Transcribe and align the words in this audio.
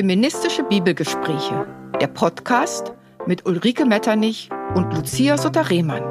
Feministische 0.00 0.62
Bibelgespräche, 0.62 1.66
der 2.00 2.06
Podcast 2.06 2.94
mit 3.26 3.44
Ulrike 3.44 3.84
Metternich 3.84 4.48
und 4.74 4.94
Lucia 4.94 5.36
Sutter-Rehmann. 5.36 6.02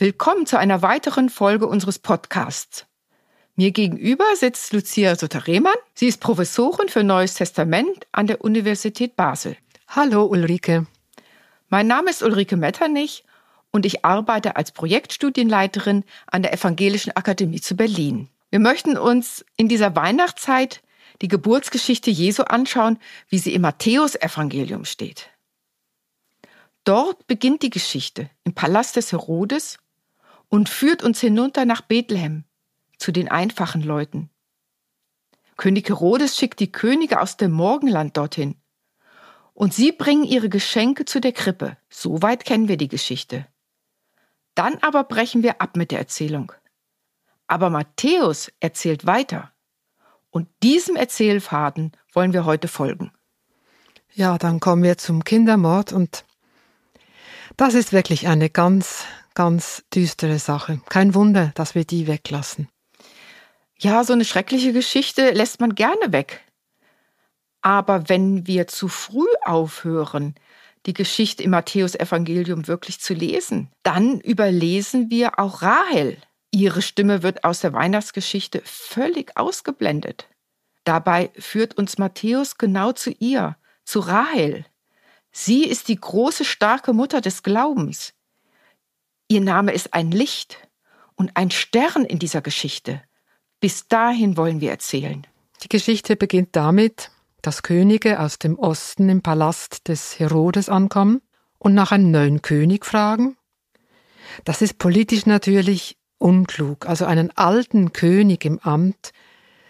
Willkommen 0.00 0.46
zu 0.46 0.58
einer 0.58 0.82
weiteren 0.82 1.28
Folge 1.28 1.68
unseres 1.68 2.00
Podcasts. 2.00 2.86
Mir 3.54 3.70
gegenüber 3.70 4.24
sitzt 4.34 4.72
Lucia 4.72 5.14
Sutter-Rehmann. 5.14 5.76
Sie 5.94 6.08
ist 6.08 6.18
Professorin 6.18 6.88
für 6.88 7.04
Neues 7.04 7.34
Testament 7.34 8.08
an 8.10 8.26
der 8.26 8.40
Universität 8.40 9.14
Basel. 9.14 9.56
Hallo 9.86 10.24
Ulrike. 10.24 10.88
Mein 11.68 11.86
Name 11.86 12.10
ist 12.10 12.24
Ulrike 12.24 12.56
Metternich 12.56 13.23
und 13.74 13.84
ich 13.84 14.04
arbeite 14.04 14.54
als 14.54 14.70
Projektstudienleiterin 14.70 16.04
an 16.28 16.42
der 16.42 16.52
Evangelischen 16.52 17.10
Akademie 17.16 17.60
zu 17.60 17.74
Berlin. 17.74 18.28
Wir 18.50 18.60
möchten 18.60 18.96
uns 18.96 19.44
in 19.56 19.68
dieser 19.68 19.96
Weihnachtszeit 19.96 20.80
die 21.22 21.26
Geburtsgeschichte 21.26 22.08
Jesu 22.08 22.44
anschauen, 22.44 23.00
wie 23.28 23.38
sie 23.38 23.52
im 23.52 23.62
Matthäusevangelium 23.62 24.84
steht. 24.84 25.28
Dort 26.84 27.26
beginnt 27.26 27.62
die 27.62 27.70
Geschichte 27.70 28.30
im 28.44 28.54
Palast 28.54 28.94
des 28.94 29.10
Herodes 29.10 29.78
und 30.48 30.68
führt 30.68 31.02
uns 31.02 31.20
hinunter 31.20 31.64
nach 31.64 31.80
Bethlehem 31.80 32.44
zu 32.96 33.10
den 33.10 33.28
einfachen 33.28 33.82
Leuten. 33.82 34.30
König 35.56 35.88
Herodes 35.88 36.36
schickt 36.36 36.60
die 36.60 36.70
Könige 36.70 37.20
aus 37.20 37.38
dem 37.38 37.50
Morgenland 37.50 38.16
dorthin. 38.16 38.54
Und 39.52 39.74
sie 39.74 39.90
bringen 39.90 40.22
ihre 40.22 40.48
Geschenke 40.48 41.06
zu 41.06 41.20
der 41.20 41.32
Krippe. 41.32 41.76
Soweit 41.90 42.44
kennen 42.44 42.68
wir 42.68 42.76
die 42.76 42.88
Geschichte. 42.88 43.48
Dann 44.54 44.78
aber 44.80 45.04
brechen 45.04 45.42
wir 45.42 45.60
ab 45.60 45.76
mit 45.76 45.90
der 45.90 45.98
Erzählung. 45.98 46.52
Aber 47.46 47.70
Matthäus 47.70 48.50
erzählt 48.60 49.06
weiter. 49.06 49.52
Und 50.30 50.48
diesem 50.62 50.96
Erzählfaden 50.96 51.92
wollen 52.12 52.32
wir 52.32 52.44
heute 52.44 52.68
folgen. 52.68 53.12
Ja, 54.12 54.38
dann 54.38 54.60
kommen 54.60 54.82
wir 54.82 54.96
zum 54.96 55.24
Kindermord 55.24 55.92
und 55.92 56.24
das 57.56 57.74
ist 57.74 57.92
wirklich 57.92 58.26
eine 58.26 58.50
ganz, 58.50 59.04
ganz 59.34 59.84
düstere 59.94 60.38
Sache. 60.38 60.80
Kein 60.88 61.14
Wunder, 61.14 61.52
dass 61.54 61.74
wir 61.74 61.84
die 61.84 62.06
weglassen. 62.06 62.68
Ja, 63.78 64.04
so 64.04 64.12
eine 64.12 64.24
schreckliche 64.24 64.72
Geschichte 64.72 65.30
lässt 65.30 65.60
man 65.60 65.74
gerne 65.74 66.12
weg. 66.12 66.40
Aber 67.60 68.08
wenn 68.08 68.46
wir 68.46 68.66
zu 68.66 68.88
früh 68.88 69.26
aufhören, 69.44 70.34
die 70.86 70.94
Geschichte 70.94 71.42
im 71.42 71.50
Matthäusevangelium 71.50 72.66
wirklich 72.66 73.00
zu 73.00 73.14
lesen. 73.14 73.70
Dann 73.82 74.20
überlesen 74.20 75.10
wir 75.10 75.38
auch 75.38 75.62
Rahel. 75.62 76.18
Ihre 76.50 76.82
Stimme 76.82 77.22
wird 77.22 77.44
aus 77.44 77.60
der 77.60 77.72
Weihnachtsgeschichte 77.72 78.62
völlig 78.64 79.36
ausgeblendet. 79.36 80.28
Dabei 80.84 81.30
führt 81.38 81.76
uns 81.76 81.98
Matthäus 81.98 82.58
genau 82.58 82.92
zu 82.92 83.10
ihr, 83.10 83.56
zu 83.84 84.00
Rahel. 84.00 84.66
Sie 85.32 85.64
ist 85.64 85.88
die 85.88 85.96
große, 85.96 86.44
starke 86.44 86.92
Mutter 86.92 87.20
des 87.20 87.42
Glaubens. 87.42 88.12
Ihr 89.28 89.40
Name 89.40 89.72
ist 89.72 89.94
ein 89.94 90.10
Licht 90.10 90.58
und 91.16 91.36
ein 91.36 91.50
Stern 91.50 92.04
in 92.04 92.18
dieser 92.18 92.42
Geschichte. 92.42 93.02
Bis 93.58 93.88
dahin 93.88 94.36
wollen 94.36 94.60
wir 94.60 94.70
erzählen. 94.70 95.26
Die 95.62 95.68
Geschichte 95.68 96.16
beginnt 96.16 96.54
damit, 96.54 97.10
dass 97.46 97.62
Könige 97.62 98.20
aus 98.20 98.38
dem 98.38 98.58
Osten 98.58 99.08
im 99.08 99.22
Palast 99.22 99.88
des 99.88 100.18
Herodes 100.18 100.68
ankommen 100.68 101.20
und 101.58 101.74
nach 101.74 101.92
einem 101.92 102.10
neuen 102.10 102.42
König 102.42 102.86
fragen? 102.86 103.36
Das 104.44 104.62
ist 104.62 104.78
politisch 104.78 105.26
natürlich 105.26 105.98
unklug. 106.18 106.86
Also 106.86 107.04
einen 107.04 107.30
alten 107.36 107.92
König 107.92 108.44
im 108.44 108.58
Amt 108.60 109.12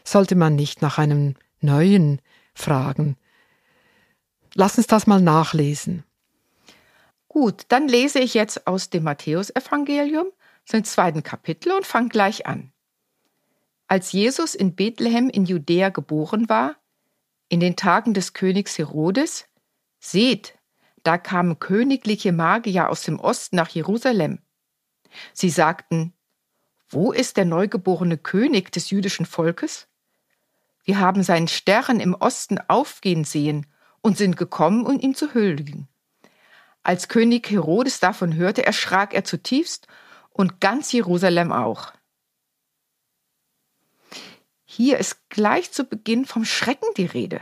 sollte 0.05 0.37
man 0.37 0.55
nicht 0.55 0.83
nach 0.83 0.99
einem 0.99 1.35
neuen 1.61 2.21
fragen. 2.55 3.17
Lass 4.55 4.79
uns 4.79 4.87
das 4.87 5.07
mal 5.07 5.21
nachlesen. 5.21 6.05
Gut, 7.27 7.65
dann 7.69 7.89
lese 7.89 8.21
ich 8.21 8.35
jetzt 8.35 8.69
aus 8.69 8.91
dem 8.91 9.03
Matthäusevangelium, 9.03 10.27
sein 10.65 10.85
zweiten 10.85 11.25
Kapitel 11.25 11.73
und 11.73 11.85
fange 11.85 12.09
gleich 12.09 12.47
an. 12.47 12.73
Als 13.89 14.13
Jesus 14.13 14.55
in 14.55 14.77
Bethlehem 14.77 15.29
in 15.29 15.45
Judäa 15.45 15.89
geboren 15.89 16.49
war, 16.49 16.77
in 17.49 17.61
den 17.61 17.77
Tagen 17.77 18.15
des 18.15 18.33
Königs 18.33 18.79
Herodes, 18.79 19.47
seht, 20.01 20.59
da 21.03 21.19
kamen 21.19 21.59
königliche 21.59 22.33
Magier 22.33 22.89
aus 22.89 23.03
dem 23.03 23.21
Osten 23.21 23.57
nach 23.57 23.69
Jerusalem. 23.69 24.41
Sie 25.33 25.51
sagten, 25.51 26.15
wo 26.89 27.13
ist 27.13 27.37
der 27.37 27.45
neugeborene 27.45 28.19
König 28.19 28.73
des 28.73 28.91
jüdischen 28.91 29.27
Volkes? 29.27 29.89
Wir 30.85 31.01
haben 31.01 31.23
seinen 31.23 31.49
Stern 31.49 32.01
im 32.01 32.15
Osten 32.15 32.59
aufgehen 32.69 33.25
sehen 33.25 33.67
und 34.01 34.19
sind 34.19 34.37
gekommen, 34.37 34.85
um 34.85 35.01
ihn 35.01 35.15
zu 35.15 35.35
huldigen. 35.35 35.89
Als 36.83 37.09
König 37.09 37.51
Herodes 37.51 38.01
davon 38.01 38.35
hörte, 38.35 38.67
erschrak 38.67 39.15
er 39.15 39.25
zutiefst 39.25 39.89
und 40.31 40.61
ganz 40.61 40.93
Jerusalem 40.93 41.53
auch. 41.53 41.93
Hier 44.77 44.99
ist 44.99 45.29
gleich 45.29 45.71
zu 45.71 45.85
Beginn 45.85 46.25
vom 46.25 46.45
Schrecken 46.45 46.89
die 46.97 47.07
Rede. 47.07 47.41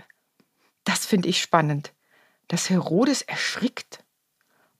Das 0.84 1.06
finde 1.06 1.30
ich 1.30 1.40
spannend, 1.40 1.94
dass 2.48 2.68
Herodes 2.68 3.22
erschrickt 3.22 4.04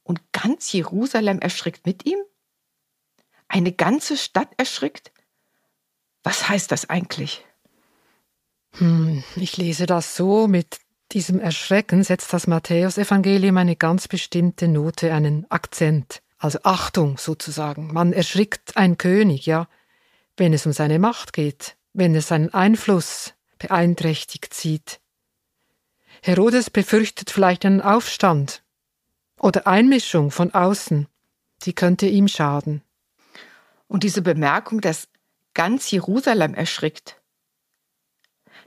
und 0.03 0.21
ganz 0.33 0.71
Jerusalem 0.71 1.39
erschrickt 1.39 1.87
mit 1.87 2.05
ihm? 2.05 2.19
Eine 3.49 3.73
ganze 3.73 4.19
Stadt 4.19 4.51
erschrickt? 4.59 5.13
Was 6.25 6.51
heißt 6.51 6.71
das 6.71 6.91
eigentlich? 6.91 7.43
Hm, 8.73 9.25
ich 9.37 9.57
lese 9.57 9.87
das 9.87 10.15
so, 10.15 10.47
mit 10.47 10.79
diesem 11.13 11.41
Erschrecken 11.41 12.05
setzt 12.05 12.35
das 12.35 12.47
Matthäusevangelium 12.47 13.57
eine 13.57 13.77
ganz 13.77 14.09
bestimmte 14.09 14.69
Note, 14.69 15.15
einen 15.15 15.51
Akzent, 15.51 16.21
also 16.37 16.59
Achtung 16.65 17.17
sozusagen. 17.17 17.95
Man 17.95 18.13
erschrickt 18.13 18.77
ein 18.77 18.99
König, 18.99 19.47
ja, 19.47 19.69
wenn 20.37 20.53
es 20.53 20.67
um 20.67 20.75
seine 20.75 20.99
Macht 20.99 21.33
geht 21.33 21.77
wenn 21.93 22.15
er 22.15 22.23
seinen 22.23 22.53
Einfluss 22.53 23.35
beeinträchtigt 23.59 24.55
sieht. 24.55 25.01
Herodes 26.23 26.71
befürchtet 26.71 27.31
vielleicht 27.31 27.65
einen 27.65 27.81
Aufstand 27.81 28.63
oder 29.39 29.67
Einmischung 29.67 30.31
von 30.31 30.55
außen, 30.55 31.09
die 31.63 31.75
könnte 31.75 32.07
ihm 32.07 32.29
schaden. 32.29 32.83
Und 33.89 34.05
diese 34.05 34.23
Bemerkung, 34.23 34.81
dass 34.81 35.09
ganz 35.55 35.91
Jerusalem 35.91 36.55
erschrickt, 36.55 37.21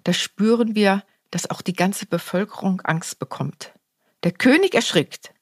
da 0.03 0.13
spüren 0.13 0.75
wir, 0.75 1.03
dass 1.31 1.49
auch 1.49 1.61
die 1.61 1.73
ganze 1.73 2.05
Bevölkerung 2.05 2.81
Angst 2.81 3.19
bekommt. 3.19 3.73
Der 4.23 4.31
König 4.31 4.75
erschrickt. 4.75 5.33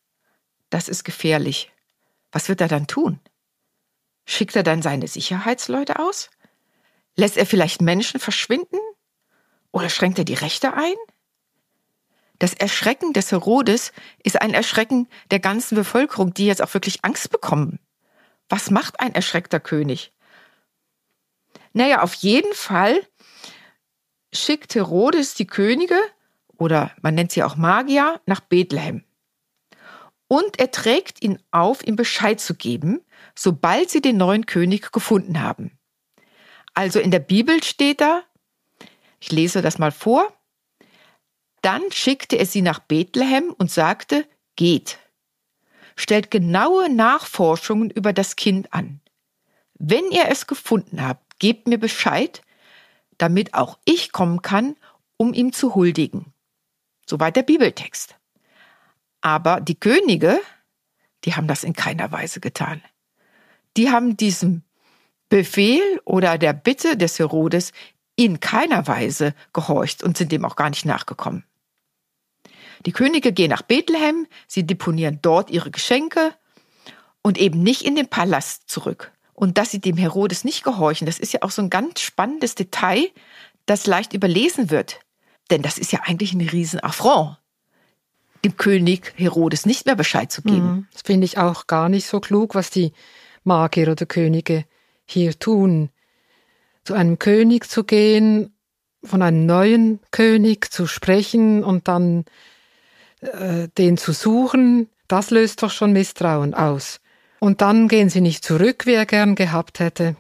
Das 0.69 0.87
ist 0.87 1.03
gefährlich. 1.03 1.71
Was 2.31 2.49
wird 2.49 2.61
er 2.61 2.67
dann 2.67 2.87
tun? 2.87 3.19
Schickt 4.25 4.55
er 4.55 4.63
dann 4.63 4.81
seine 4.81 5.07
Sicherheitsleute 5.07 5.99
aus? 5.99 6.29
Lässt 7.15 7.37
er 7.37 7.45
vielleicht 7.45 7.81
Menschen 7.81 8.19
verschwinden? 8.19 8.79
Oder 9.71 9.89
schränkt 9.89 10.19
er 10.19 10.25
die 10.25 10.33
Rechte 10.33 10.73
ein? 10.73 10.95
Das 12.39 12.53
Erschrecken 12.53 13.13
des 13.13 13.31
Herodes 13.31 13.93
ist 14.23 14.41
ein 14.41 14.53
Erschrecken 14.53 15.07
der 15.31 15.39
ganzen 15.39 15.75
Bevölkerung, 15.75 16.33
die 16.33 16.45
jetzt 16.45 16.61
auch 16.61 16.73
wirklich 16.73 17.03
Angst 17.03 17.29
bekommen. 17.29 17.79
Was 18.49 18.69
macht 18.69 18.99
ein 18.99 19.15
erschreckter 19.15 19.59
König? 19.59 20.11
Naja, 21.73 22.01
auf 22.01 22.13
jeden 22.15 22.53
Fall 22.53 23.01
schickt 24.33 24.75
Herodes 24.75 25.35
die 25.35 25.47
Könige, 25.47 25.97
oder 26.57 26.91
man 27.01 27.15
nennt 27.15 27.31
sie 27.31 27.43
auch 27.43 27.55
Magier, 27.55 28.21
nach 28.25 28.41
Bethlehem. 28.41 29.03
Und 30.27 30.59
er 30.59 30.71
trägt 30.71 31.23
ihn 31.23 31.39
auf, 31.51 31.85
ihm 31.85 31.95
Bescheid 31.95 32.39
zu 32.39 32.55
geben, 32.55 33.01
sobald 33.35 33.89
sie 33.89 34.01
den 34.01 34.17
neuen 34.17 34.45
König 34.45 34.91
gefunden 34.91 35.41
haben. 35.41 35.77
Also 36.73 36.99
in 36.99 37.11
der 37.11 37.19
Bibel 37.19 37.63
steht 37.63 38.01
da, 38.01 38.23
ich 39.19 39.31
lese 39.31 39.61
das 39.61 39.77
mal 39.77 39.91
vor, 39.91 40.33
dann 41.61 41.81
schickte 41.91 42.35
er 42.35 42.45
sie 42.45 42.61
nach 42.61 42.79
Bethlehem 42.79 43.53
und 43.57 43.71
sagte, 43.71 44.27
geht. 44.55 44.99
Stellt 45.95 46.31
genaue 46.31 46.93
Nachforschungen 46.93 47.89
über 47.89 48.11
das 48.13 48.35
Kind 48.35 48.73
an. 48.73 48.99
Wenn 49.75 50.11
ihr 50.11 50.27
es 50.29 50.47
gefunden 50.47 51.01
habt, 51.05 51.39
gebt 51.39 51.67
mir 51.67 51.77
Bescheid, 51.77 52.41
damit 53.17 53.53
auch 53.53 53.77
ich 53.85 54.11
kommen 54.11 54.41
kann, 54.41 54.75
um 55.17 55.33
ihm 55.33 55.53
zu 55.53 55.75
huldigen. 55.75 56.33
Soweit 57.07 57.35
der 57.35 57.43
Bibeltext. 57.43 58.15
Aber 59.21 59.61
die 59.61 59.79
Könige, 59.79 60.41
die 61.23 61.35
haben 61.35 61.47
das 61.47 61.63
in 61.63 61.73
keiner 61.73 62.11
Weise 62.11 62.39
getan. 62.39 62.81
Die 63.77 63.89
haben 63.89 64.17
diesem 64.17 64.63
Befehl 65.33 65.99
oder 66.05 66.37
der 66.37 66.53
Bitte 66.53 66.95
des 66.95 67.17
Herodes 67.17 67.71
in 68.15 68.39
keiner 68.39 68.85
Weise 68.85 69.33
gehorcht 69.51 70.03
und 70.03 70.15
sind 70.15 70.31
dem 70.31 70.45
auch 70.45 70.55
gar 70.55 70.69
nicht 70.69 70.85
nachgekommen. 70.85 71.43
Die 72.85 72.91
Könige 72.91 73.33
gehen 73.33 73.49
nach 73.49 73.63
Bethlehem, 73.63 74.27
sie 74.47 74.63
deponieren 74.63 75.17
dort 75.23 75.49
ihre 75.49 75.71
Geschenke 75.71 76.35
und 77.23 77.39
eben 77.39 77.63
nicht 77.63 77.81
in 77.81 77.95
den 77.95 78.09
Palast 78.09 78.69
zurück 78.69 79.11
Und 79.33 79.57
dass 79.57 79.71
sie 79.71 79.81
dem 79.81 79.97
Herodes 79.97 80.43
nicht 80.43 80.63
gehorchen, 80.63 81.07
das 81.07 81.17
ist 81.17 81.33
ja 81.33 81.41
auch 81.41 81.49
so 81.49 81.63
ein 81.63 81.71
ganz 81.71 82.01
spannendes 82.01 82.53
Detail, 82.53 83.09
das 83.65 83.87
leicht 83.87 84.13
überlesen 84.13 84.69
wird. 84.69 84.99
Denn 85.49 85.63
das 85.63 85.79
ist 85.79 85.91
ja 85.91 86.01
eigentlich 86.03 86.33
ein 86.33 86.47
Riesenaffront, 86.47 87.37
dem 88.45 88.55
König 88.55 89.15
Herodes 89.15 89.65
nicht 89.65 89.87
mehr 89.87 89.95
Bescheid 89.95 90.31
zu 90.31 90.43
geben. 90.43 90.73
Mhm. 90.75 90.87
Das 90.93 91.01
finde 91.01 91.25
ich 91.25 91.39
auch 91.39 91.65
gar 91.65 91.89
nicht 91.89 92.05
so 92.05 92.19
klug, 92.19 92.53
was 92.53 92.69
die 92.69 92.93
Magier 93.43 93.89
oder 93.91 94.05
Könige 94.05 94.65
hier 95.05 95.37
tun. 95.37 95.89
Zu 96.83 96.93
einem 96.93 97.19
König 97.19 97.69
zu 97.69 97.83
gehen, 97.83 98.53
von 99.03 99.21
einem 99.21 99.45
neuen 99.45 99.99
König 100.11 100.71
zu 100.71 100.87
sprechen 100.87 101.63
und 101.63 101.87
dann 101.87 102.25
äh, 103.21 103.67
den 103.77 103.97
zu 103.97 104.13
suchen, 104.13 104.89
das 105.07 105.29
löst 105.29 105.63
doch 105.63 105.71
schon 105.71 105.93
Misstrauen 105.93 106.53
aus. 106.53 106.99
Und 107.39 107.61
dann 107.61 107.87
gehen 107.87 108.09
sie 108.09 108.21
nicht 108.21 108.43
zurück, 108.45 108.85
wie 108.85 108.93
er 108.93 109.05
gern 109.05 109.35
gehabt 109.35 109.79
hätte. 109.79 110.15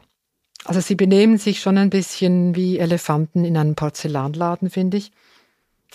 Also 0.65 0.79
sie 0.79 0.95
benehmen 0.95 1.37
sich 1.37 1.59
schon 1.59 1.77
ein 1.77 1.89
bisschen 1.89 2.55
wie 2.55 2.79
Elefanten 2.79 3.45
in 3.45 3.57
einem 3.57 3.75
Porzellanladen, 3.75 4.69
finde 4.69 4.97
ich. 4.97 5.11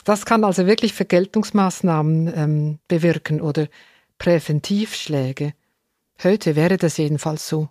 Das 0.04 0.24
kann 0.24 0.44
also 0.44 0.66
wirklich 0.66 0.92
Vergeltungsmaßnahmen 0.92 2.32
ähm, 2.34 2.78
bewirken 2.88 3.40
oder 3.40 3.68
Präventivschläge. 4.18 5.54
Heute 6.22 6.56
wäre 6.56 6.76
das 6.76 6.96
jedenfalls 6.96 7.48
so. 7.48 7.68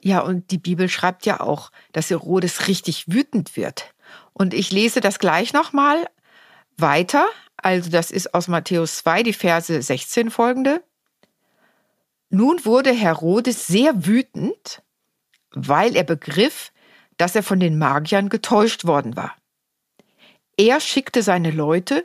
Ja, 0.00 0.20
und 0.20 0.50
die 0.50 0.58
Bibel 0.58 0.88
schreibt 0.88 1.26
ja 1.26 1.40
auch, 1.40 1.70
dass 1.92 2.10
Herodes 2.10 2.68
richtig 2.68 3.08
wütend 3.08 3.56
wird. 3.56 3.94
Und 4.32 4.54
ich 4.54 4.70
lese 4.70 5.00
das 5.00 5.18
gleich 5.18 5.52
nochmal 5.52 6.08
weiter. 6.76 7.26
Also 7.56 7.90
das 7.90 8.10
ist 8.10 8.34
aus 8.34 8.48
Matthäus 8.48 8.98
2, 8.98 9.24
die 9.24 9.32
Verse 9.32 9.82
16 9.82 10.30
folgende. 10.30 10.82
Nun 12.30 12.64
wurde 12.64 12.92
Herodes 12.92 13.66
sehr 13.66 14.06
wütend 14.06 14.82
weil 15.52 15.96
er 15.96 16.04
begriff, 16.04 16.72
dass 17.16 17.34
er 17.34 17.42
von 17.42 17.60
den 17.60 17.78
Magiern 17.78 18.28
getäuscht 18.28 18.84
worden 18.84 19.16
war. 19.16 19.34
Er 20.56 20.80
schickte 20.80 21.22
seine 21.22 21.50
Leute 21.50 22.04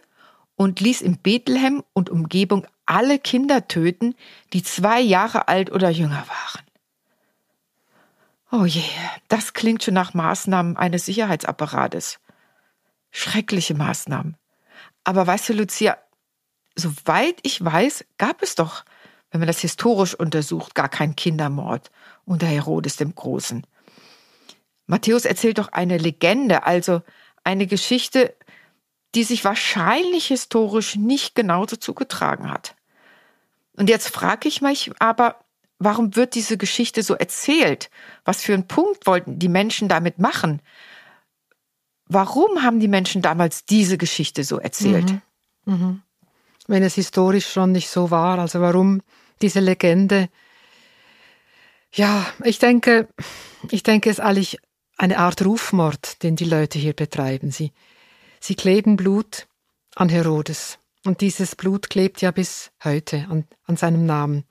und 0.56 0.80
ließ 0.80 1.02
in 1.02 1.18
Bethlehem 1.18 1.84
und 1.94 2.10
Umgebung 2.10 2.68
alle 2.86 3.20
Kinder 3.20 3.68
töten, 3.68 4.16
die 4.54 4.64
zwei 4.64 5.02
Jahre 5.02 5.48
alt 5.48 5.72
oder 5.72 5.90
jünger 5.90 6.26
waren. 6.28 6.66
Oh 8.56 8.66
je, 8.66 8.84
das 9.30 9.54
klingt 9.54 9.82
schon 9.82 9.96
nach 9.96 10.14
Maßnahmen 10.14 10.78
eines 10.78 11.08
Sicherheitsapparates. 11.08 12.20
Schreckliche 13.10 13.74
Maßnahmen. 13.74 14.38
Aber 15.04 15.26
weißt 15.26 15.50
du, 15.50 15.54
Lucia, 15.54 15.98
soweit 16.76 17.40
ich 17.42 17.66
weiß, 17.66 18.06
gab 18.20 18.44
es 18.44 18.54
doch, 18.54 18.86
wenn 19.32 19.40
man 19.40 19.48
das 19.48 19.62
historisch 19.62 20.14
untersucht, 20.14 20.76
gar 20.76 20.88
keinen 20.88 21.16
Kindermord 21.16 21.90
unter 22.26 22.46
Herodes 22.46 22.96
dem 22.96 23.16
Großen. 23.16 23.66
Matthäus 24.86 25.26
erzählt 25.26 25.58
doch 25.58 25.70
eine 25.70 25.98
Legende, 25.98 26.64
also 26.64 27.02
eine 27.44 27.66
Geschichte, 27.66 28.36
die 29.16 29.24
sich 29.24 29.44
wahrscheinlich 29.46 30.28
historisch 30.28 30.96
nicht 30.96 31.34
genauso 31.34 31.76
zugetragen 31.76 32.52
hat. 32.52 32.76
Und 33.76 33.90
jetzt 33.90 34.10
frage 34.10 34.48
ich 34.48 34.62
mich 34.62 34.92
aber, 35.00 35.43
warum 35.84 36.16
wird 36.16 36.36
diese 36.36 36.58
Geschichte 36.58 37.04
so 37.04 37.16
erzählt? 37.16 37.90
Was 38.26 38.42
für 38.42 38.54
einen 38.54 38.68
Punkt 38.68 39.06
wollten 39.08 39.40
die 39.40 39.50
Menschen 39.50 39.88
damit 39.88 40.20
machen? 40.20 40.62
Warum 42.08 42.64
haben 42.64 42.80
die 42.80 42.88
Menschen 42.88 43.22
damals 43.22 43.66
diese 43.66 43.98
Geschichte 43.98 44.44
so 44.44 44.60
erzählt? 44.60 45.12
Mhm. 45.66 45.74
Mhm. 45.74 46.02
Wenn 46.68 46.84
es 46.84 46.96
historisch 46.96 47.50
schon 47.50 47.72
nicht 47.72 47.90
so 47.90 48.12
war, 48.12 48.40
also 48.40 48.62
warum 48.62 49.02
diese 49.42 49.60
Legende 49.60 50.30
ja, 51.94 52.26
ich 52.44 52.58
denke, 52.58 53.08
ich 53.70 53.84
denke, 53.84 54.10
es 54.10 54.18
ist 54.18 54.24
eigentlich 54.24 54.58
eine 54.98 55.20
Art 55.20 55.46
Rufmord, 55.46 56.24
den 56.24 56.36
die 56.36 56.46
Leute 56.46 56.80
hier 56.80 56.94
betreiben. 56.94 57.52
Sie, 57.52 57.72
sie 58.40 58.56
kleben 58.56 58.96
Blut 58.96 59.48
an 59.96 60.10
Herodes. 60.10 60.80
Und 61.06 61.22
dieses 61.22 61.56
Blut 61.56 61.90
klebt 61.90 62.22
ja 62.22 62.32
bis 62.32 62.72
heute 62.84 63.28
an, 63.30 63.46
an 63.66 63.78
seinem 63.78 64.06
Namen. 64.06 64.46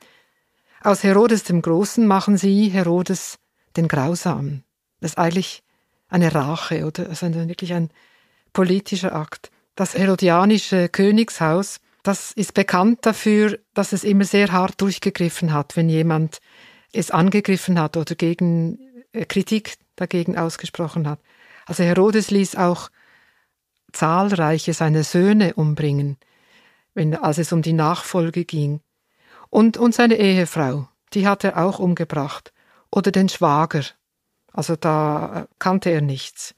Aus 0.85 1.05
Herodes 1.05 1.45
dem 1.45 1.63
Großen 1.63 2.05
machen 2.05 2.37
sie 2.37 2.69
Herodes 2.69 3.39
den 3.77 3.87
Grausamen. 3.87 4.65
Das 5.01 5.13
ist 5.13 5.19
eigentlich 5.19 5.63
eine 6.09 6.35
Rache 6.35 6.85
oder 6.85 7.09
also 7.09 7.33
wirklich 7.33 7.73
ein 7.73 7.91
politischer 8.53 9.15
Akt. 9.15 9.53
Das 9.77 9.95
herodianische 9.95 10.89
Königshaus, 10.89 11.79
das 12.03 12.33
ist 12.33 12.55
bekannt 12.55 13.07
dafür, 13.07 13.61
dass 13.75 13.93
es 13.93 14.03
immer 14.03 14.25
sehr 14.25 14.51
hart 14.51 14.81
durchgegriffen 14.81 15.53
hat, 15.53 15.77
wenn 15.77 15.89
jemand 15.89 16.41
es 16.93 17.13
angegriffen 17.13 17.79
hat 17.79 17.97
oder 17.97 18.17
gegen 18.17 18.81
äh, 19.13 19.25
Kritik 19.25 19.77
dagegen 19.95 20.37
ausgesprochen 20.37 21.09
hat. 21.09 21.21
Also 21.65 21.85
Herodes 21.85 22.33
ließ 22.33 22.57
auch 22.57 22.91
zahlreiche 23.93 24.75
seiner 24.75 25.05
Söhne 25.05 25.55
umbringen, 25.55 26.17
wenn, 26.93 27.15
als 27.15 27.39
es 27.39 27.53
um 27.53 27.63
die 27.63 27.73
Nachfolge 27.73 28.45
ging. 28.45 28.81
Und, 29.53 29.77
und 29.77 29.95
seine 29.95 30.15
Ehefrau, 30.15 30.89
die 31.13 31.29
hat 31.29 31.45
er 31.45 31.59
auch 31.59 31.79
umgebracht. 31.79 32.55
Oder 32.91 33.13
den 33.13 33.29
Schwager. 33.29 33.83
Also 34.51 34.77
da 34.77 35.43
äh, 35.43 35.47
kannte 35.59 35.91
er 35.91 36.01
nichts. 36.01 36.55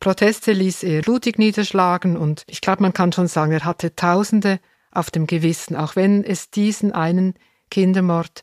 Proteste 0.00 0.50
ließ 0.52 0.82
er 0.82 1.02
blutig 1.02 1.38
niederschlagen 1.38 2.16
und 2.16 2.42
ich 2.48 2.60
glaube, 2.60 2.82
man 2.82 2.92
kann 2.92 3.12
schon 3.12 3.28
sagen, 3.28 3.52
er 3.52 3.64
hatte 3.64 3.94
Tausende 3.94 4.58
auf 4.90 5.12
dem 5.12 5.28
Gewissen, 5.28 5.76
auch 5.76 5.94
wenn 5.94 6.24
es 6.24 6.50
diesen 6.50 6.90
einen 6.90 7.34
Kindermord 7.70 8.42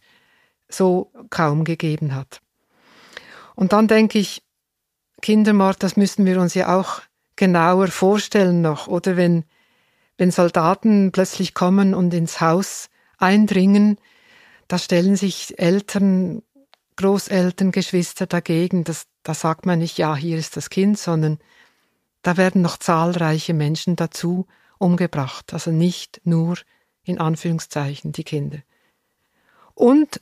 so 0.70 1.12
kaum 1.30 1.66
gegeben 1.66 2.16
hat. 2.16 2.40
Und 3.54 3.74
dann 3.74 3.90
denke 3.90 4.18
ich, 4.18 4.44
Kindermord, 5.22 5.84
das 5.84 5.98
müssen 5.98 6.26
wir 6.26 6.40
uns 6.40 6.54
ja 6.54 6.74
auch 6.74 7.02
genauer 7.36 7.90
vorstellen 7.90 8.62
noch, 8.62 8.88
oder 8.88 9.18
wenn, 9.18 9.44
wenn 10.18 10.32
Soldaten 10.32 11.12
plötzlich 11.12 11.54
kommen 11.54 11.94
und 11.94 12.14
ins 12.14 12.40
Haus 12.40 12.90
eindringen, 13.20 13.98
da 14.68 14.78
stellen 14.78 15.16
sich 15.16 15.60
Eltern, 15.60 16.44
Großeltern, 16.96 17.72
Geschwister 17.72 18.28
dagegen. 18.28 18.84
Das, 18.84 19.08
da 19.24 19.34
sagt 19.34 19.66
man 19.66 19.80
nicht, 19.80 19.98
ja, 19.98 20.16
hier 20.16 20.38
ist 20.38 20.58
das 20.58 20.70
Kind, 20.70 20.98
sondern 20.98 21.40
da 22.22 22.38
werden 22.38 22.62
noch 22.62 22.78
zahlreiche 22.78 23.54
Menschen 23.54 23.96
dazu 23.96 24.48
umgebracht. 24.78 25.54
Also 25.54 25.72
nicht 25.72 26.22
nur 26.24 26.58
in 27.04 27.20
Anführungszeichen 27.20 28.12
die 28.12 28.24
Kinder. 28.24 28.60
Und 29.74 30.22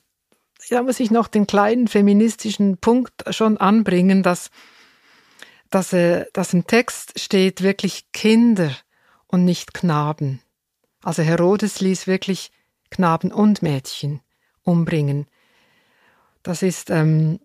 da 0.69 0.83
muss 0.83 0.99
ich 0.99 1.11
noch 1.11 1.27
den 1.27 1.47
kleinen 1.47 1.88
feministischen 1.88 2.77
Punkt 2.77 3.23
schon 3.31 3.57
anbringen, 3.57 4.23
dass, 4.23 4.49
dass, 5.69 5.94
äh, 5.94 6.25
dass 6.33 6.54
im 6.54 6.68
Text 6.68 7.19
steht 7.19 7.61
wirklich 7.61 8.11
Kinder 8.11 8.71
und 9.27 9.45
nicht 9.45 9.73
Knaben. 9.73 10.42
Also 11.04 11.23
Herodes 11.23 11.81
ließ 11.81 12.07
wirklich 12.07 12.51
Knaben 12.89 13.31
und 13.31 13.61
Mädchen 13.61 14.21
umbringen. 14.63 15.27
Das 16.44 16.61
ist 16.61 16.89
ähm, 16.89 17.39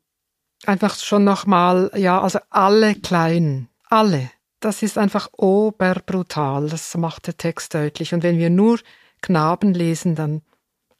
einfach 0.67 0.97
schon 0.97 1.25
nochmal, 1.25 1.91
ja, 1.95 2.21
also 2.21 2.39
alle 2.51 2.95
Kleinen, 2.95 3.69
alle. 3.85 4.31
Das 4.61 4.83
ist 4.83 4.99
einfach 4.99 5.29
oberbrutal, 5.33 6.69
das 6.69 6.97
macht 6.97 7.27
der 7.27 7.37
Text 7.37 7.75
deutlich. 7.75 8.15
Und 8.15 8.23
wenn 8.23 8.39
wir 8.39 8.51
nur 8.51 8.79
Knaben 9.21 9.75
lesen, 9.75 10.15
dann 10.15 10.43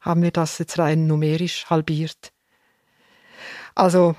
haben 0.01 0.23
wir 0.23 0.33
das 0.33 0.59
jetzt 0.59 0.79
rein 0.79 1.07
numerisch 1.07 1.67
halbiert. 1.71 2.33
Also 3.75 4.17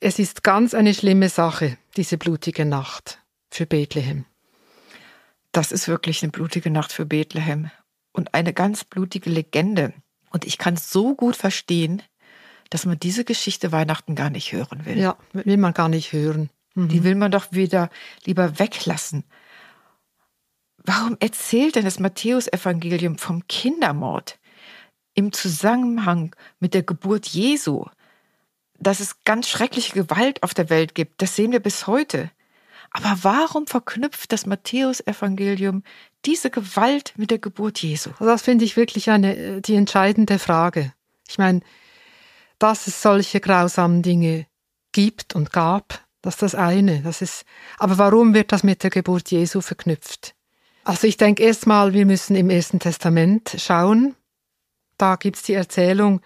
es 0.00 0.18
ist 0.18 0.42
ganz 0.42 0.74
eine 0.74 0.92
schlimme 0.92 1.30
Sache, 1.30 1.78
diese 1.96 2.18
blutige 2.18 2.66
Nacht 2.66 3.20
für 3.50 3.64
Bethlehem. 3.66 4.26
Das 5.52 5.72
ist 5.72 5.88
wirklich 5.88 6.22
eine 6.22 6.32
blutige 6.32 6.70
Nacht 6.70 6.92
für 6.92 7.06
Bethlehem 7.06 7.70
und 8.16 8.34
eine 8.34 8.52
ganz 8.52 8.84
blutige 8.84 9.30
Legende. 9.30 9.92
Und 10.30 10.44
ich 10.44 10.58
kann 10.58 10.76
so 10.76 11.14
gut 11.14 11.36
verstehen, 11.36 12.02
dass 12.70 12.84
man 12.84 12.98
diese 12.98 13.24
Geschichte 13.24 13.70
Weihnachten 13.72 14.14
gar 14.14 14.30
nicht 14.30 14.52
hören 14.52 14.84
will. 14.84 14.98
Ja, 14.98 15.16
will 15.32 15.56
man 15.56 15.72
gar 15.72 15.88
nicht 15.88 16.12
hören. 16.12 16.50
Mhm. 16.74 16.88
Die 16.88 17.04
will 17.04 17.14
man 17.14 17.30
doch 17.30 17.52
wieder 17.52 17.90
lieber 18.24 18.58
weglassen. 18.58 19.24
Warum 20.78 21.16
erzählt 21.20 21.76
denn 21.76 21.84
das 21.84 22.00
Matthäusevangelium 22.00 23.18
vom 23.18 23.46
Kindermord? 23.46 24.38
im 25.16 25.32
Zusammenhang 25.32 26.36
mit 26.60 26.74
der 26.74 26.82
Geburt 26.82 27.26
Jesu, 27.26 27.86
dass 28.78 29.00
es 29.00 29.24
ganz 29.24 29.48
schreckliche 29.48 29.94
Gewalt 29.94 30.42
auf 30.42 30.54
der 30.54 30.70
Welt 30.70 30.94
gibt, 30.94 31.22
das 31.22 31.34
sehen 31.34 31.52
wir 31.52 31.60
bis 31.60 31.86
heute. 31.86 32.30
Aber 32.90 33.18
warum 33.22 33.66
verknüpft 33.66 34.30
das 34.30 34.46
Matthäusevangelium 34.46 35.82
diese 36.26 36.50
Gewalt 36.50 37.14
mit 37.16 37.30
der 37.30 37.38
Geburt 37.38 37.82
Jesu? 37.82 38.10
Also 38.10 38.26
das 38.26 38.42
finde 38.42 38.64
ich 38.64 38.76
wirklich 38.76 39.10
eine, 39.10 39.36
äh, 39.36 39.60
die 39.60 39.74
entscheidende 39.74 40.38
Frage. 40.38 40.92
Ich 41.28 41.38
meine, 41.38 41.60
dass 42.58 42.86
es 42.86 43.02
solche 43.02 43.40
grausamen 43.40 44.02
Dinge 44.02 44.46
gibt 44.92 45.34
und 45.34 45.52
gab, 45.52 46.04
das 46.22 46.34
ist 46.34 46.42
das 46.42 46.54
eine. 46.54 47.02
Das 47.02 47.22
ist, 47.22 47.44
aber 47.78 47.98
warum 47.98 48.34
wird 48.34 48.52
das 48.52 48.64
mit 48.64 48.82
der 48.82 48.90
Geburt 48.90 49.30
Jesu 49.30 49.60
verknüpft? 49.60 50.34
Also 50.84 51.06
ich 51.06 51.16
denke 51.16 51.42
erstmal, 51.42 51.92
wir 51.92 52.06
müssen 52.06 52.36
im 52.36 52.50
Ersten 52.50 52.78
Testament 52.78 53.56
schauen, 53.58 54.14
da 54.98 55.16
gibt's 55.16 55.42
die 55.42 55.54
Erzählung, 55.54 56.20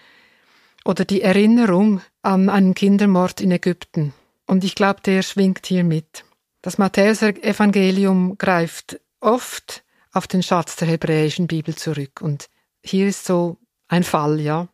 oder 0.84 1.04
die 1.04 1.22
Erinnerung 1.22 2.00
an 2.22 2.48
einen 2.48 2.74
Kindermord 2.74 3.40
in 3.40 3.50
Ägypten. 3.50 4.12
Und 4.46 4.64
ich 4.64 4.74
glaube, 4.74 5.00
der 5.02 5.22
schwingt 5.22 5.66
hier 5.66 5.84
mit. 5.84 6.24
Das 6.62 6.78
Matthäus-Evangelium 6.78 8.36
greift 8.38 9.00
oft 9.20 9.84
auf 10.12 10.26
den 10.26 10.42
Schatz 10.42 10.76
der 10.76 10.88
hebräischen 10.88 11.46
Bibel 11.46 11.74
zurück. 11.74 12.20
Und 12.20 12.48
hier 12.82 13.08
ist 13.08 13.24
so 13.24 13.58
ein 13.88 14.04
Fall, 14.04 14.40
ja. 14.40 14.68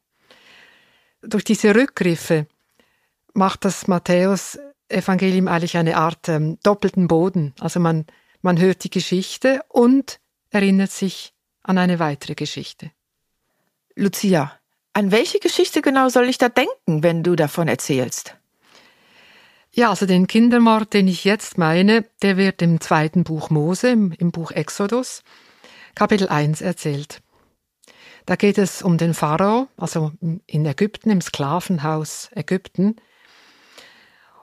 Durch 1.23 1.45
diese 1.45 1.75
Rückgriffe 1.75 2.47
macht 3.35 3.65
das 3.65 3.89
Matthäus-Evangelium 3.89 5.49
eigentlich 5.49 5.77
eine 5.77 5.97
Art 5.97 6.29
ähm, 6.29 6.59
doppelten 6.63 7.09
Boden. 7.09 7.55
Also 7.61 7.81
man, 7.81 8.07
man 8.43 8.59
hört 8.59 8.85
die 8.85 8.91
Geschichte 8.91 9.61
und 9.69 10.21
erinnert 10.51 10.91
sich 10.91 11.35
an 11.63 11.79
eine 11.79 11.99
weitere 11.99 12.35
Geschichte. 12.35 12.91
Lucia, 13.95 14.59
an 14.93 15.11
welche 15.11 15.41
Geschichte 15.41 15.83
genau 15.83 16.09
soll 16.09 16.29
ich 16.29 16.39
da 16.39 16.49
denken, 16.49 17.03
wenn 17.03 17.23
du 17.23 17.35
davon 17.37 17.69
erzählst? 17.69 18.37
Ja, 19.79 19.91
also 19.91 20.07
den 20.07 20.27
Kindermord, 20.27 20.95
den 20.95 21.07
ich 21.07 21.25
jetzt 21.25 21.59
meine, 21.59 22.07
der 22.23 22.39
wird 22.39 22.63
im 22.63 22.81
zweiten 22.81 23.25
Buch 23.25 23.51
Mose, 23.51 23.91
im, 23.91 24.33
Buch 24.33 24.51
Exodus, 24.51 25.23
Kapitel 25.95 26.31
1 26.31 26.63
erzählt. 26.63 27.21
Da 28.25 28.37
geht 28.37 28.57
es 28.57 28.81
um 28.81 28.97
den 28.97 29.13
Pharao, 29.13 29.69
also 29.77 30.13
in 30.47 30.65
Ägypten, 30.65 31.11
im 31.11 31.21
Sklavenhaus 31.21 32.31
Ägypten. 32.35 32.97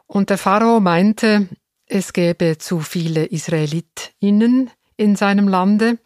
Und 0.05 0.29
der 0.29 0.37
Pharao 0.37 0.79
meinte, 0.79 1.49
es 1.87 2.13
gäbe 2.13 2.59
zu 2.59 2.81
viele 2.81 3.25
Israelitinnen 3.25 4.69
in 4.97 5.15
seinem 5.15 5.47
Lande 5.47 5.97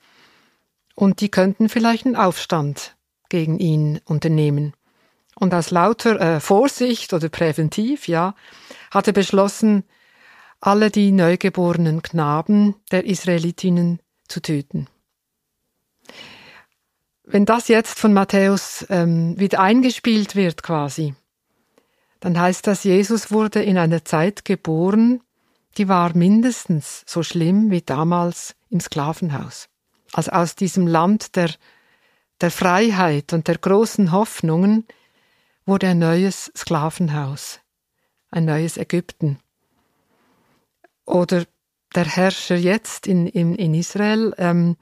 und 0.96 1.20
die 1.20 1.30
könnten 1.30 1.68
vielleicht 1.68 2.06
einen 2.06 2.16
Aufstand 2.16 2.96
gegen 3.28 3.60
ihn 3.60 4.00
unternehmen. 4.06 4.72
Und 5.40 5.54
aus 5.54 5.70
lauter 5.70 6.20
äh, 6.20 6.40
Vorsicht 6.40 7.14
oder 7.14 7.30
präventiv, 7.30 8.08
ja, 8.08 8.34
hat 8.90 9.08
er 9.08 9.14
beschlossen, 9.14 9.84
alle 10.60 10.90
die 10.90 11.12
neugeborenen 11.12 12.02
Knaben 12.02 12.76
der 12.92 13.06
Israelitinnen 13.06 14.00
zu 14.28 14.42
töten. 14.42 14.88
Wenn 17.24 17.46
das 17.46 17.68
jetzt 17.68 18.00
von 18.00 18.14
Matthäus 18.14 18.86
ähm, 18.90 19.40
wieder 19.40 19.60
eingespielt 19.60 20.36
wird 20.36 20.64
quasi, 20.64 21.14
dann 22.20 22.40
heißt 22.40 22.66
das, 22.66 22.84
Jesus 22.84 23.32
wurde 23.32 23.62
in 23.62 23.78
einer 23.78 24.04
Zeit 24.04 24.44
geboren, 24.44 25.22
die 25.78 25.88
war 25.88 26.18
mindestens 26.18 27.04
so 27.06 27.22
schlimm 27.22 27.70
wie 27.70 27.84
damals 27.84 28.56
im 28.72 28.80
Sklavenhaus. 28.80 29.70
Also 30.14 30.32
aus 30.32 30.56
diesem 30.56 30.88
Land 30.88 31.36
der, 31.36 31.52
der 32.42 32.50
Freiheit 32.50 33.34
und 33.34 33.48
der 33.48 33.60
großen 33.60 34.12
Hoffnungen 34.12 34.88
wurde 35.68 35.90
ein 35.90 36.00
neues 36.00 36.52
Sklavenhaus, 36.56 37.60
ein 38.32 38.46
neues 38.46 38.78
Ägypten. 38.78 39.40
Oder 41.06 41.46
der 41.94 42.06
Herrscher 42.06 42.56
jetzt 42.56 43.06
in, 43.06 43.28
in, 43.28 43.54
in 43.56 43.74
Israel, 43.74 44.34
ähm, 44.38 44.78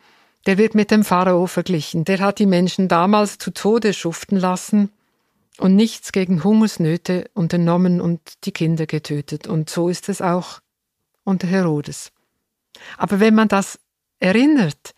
der 0.45 0.57
wird 0.57 0.75
mit 0.75 0.91
dem 0.91 1.03
Pharao 1.03 1.47
verglichen. 1.47 2.05
Der 2.05 2.19
hat 2.19 2.39
die 2.39 2.45
Menschen 2.45 2.87
damals 2.87 3.39
zu 3.39 3.51
Tode 3.51 3.93
schuften 3.93 4.37
lassen 4.37 4.91
und 5.57 5.75
nichts 5.75 6.11
gegen 6.11 6.43
Hungersnöte 6.43 7.29
unternommen 7.33 7.99
und 7.99 8.21
die 8.45 8.51
Kinder 8.51 8.85
getötet. 8.85 9.47
Und 9.47 9.69
so 9.69 9.89
ist 9.89 10.07
es 10.07 10.21
auch 10.21 10.59
unter 11.23 11.47
Herodes. 11.47 12.11
Aber 12.97 13.19
wenn 13.19 13.33
man 13.33 13.47
das 13.47 13.79
erinnert, 14.19 14.93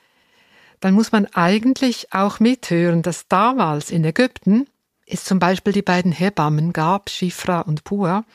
dann 0.82 0.94
muss 0.94 1.12
man 1.12 1.28
eigentlich 1.28 2.14
auch 2.14 2.40
mithören, 2.40 3.02
dass 3.02 3.28
damals 3.28 3.90
in 3.90 4.04
Ägypten 4.04 4.68
es 5.08 5.24
zum 5.24 5.40
Beispiel 5.40 5.74
die 5.74 5.82
beiden 5.82 6.12
Hebammen 6.12 6.74
gab, 6.74 7.10
Schifra 7.10 7.62
und 7.62 7.84
Pua, 7.84 8.26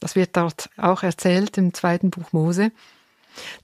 das 0.00 0.16
wird 0.16 0.36
dort 0.36 0.68
auch 0.76 1.02
erzählt 1.02 1.56
im 1.58 1.72
zweiten 1.72 2.10
Buch 2.10 2.32
Mose, 2.32 2.72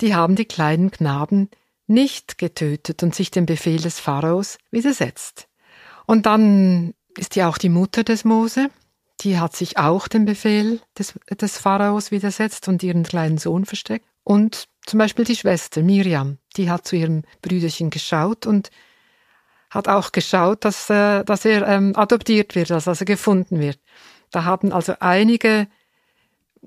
die 0.01 0.15
haben 0.15 0.37
die 0.37 0.45
kleinen 0.45 0.91
Knaben 0.91 1.51
nicht 1.89 2.39
getötet 2.39 3.03
und 3.03 3.15
sich 3.15 3.31
dem 3.31 3.45
Befehl 3.45 3.81
des 3.81 3.99
Pharaos 3.99 4.59
widersetzt. 4.71 5.49
Und 6.07 6.27
dann 6.27 6.95
ist 7.17 7.35
ja 7.35 7.49
auch 7.49 7.59
die 7.59 7.69
Mutter 7.69 8.05
des 8.05 8.25
Mose, 8.25 8.71
die 9.21 9.39
hat 9.39 9.57
sich 9.57 9.79
auch 9.79 10.07
dem 10.07 10.25
Befehl 10.25 10.81
des, 10.97 11.15
des 11.29 11.59
Pharaos 11.59 12.13
widersetzt 12.13 12.69
und 12.69 12.83
ihren 12.83 13.03
kleinen 13.03 13.39
Sohn 13.39 13.65
versteckt. 13.65 14.07
Und 14.23 14.69
zum 14.87 14.99
Beispiel 14.99 15.25
die 15.25 15.37
Schwester 15.37 15.83
Miriam, 15.83 16.39
die 16.57 16.71
hat 16.71 16.87
zu 16.87 16.95
ihrem 16.95 17.25
Brüderchen 17.43 17.91
geschaut 17.91 18.47
und 18.47 18.71
hat 19.71 19.89
auch 19.89 20.13
geschaut, 20.13 20.65
dass, 20.65 20.89
äh, 20.91 21.25
dass 21.25 21.45
er 21.45 21.67
ähm, 21.67 21.93
adoptiert 21.97 22.55
wird, 22.55 22.71
also 22.71 22.91
dass 22.91 23.01
er 23.01 23.07
gefunden 23.07 23.61
wird. 23.61 23.79
Da 24.31 24.45
haben 24.45 24.73
also 24.73 24.95
einige 25.01 25.69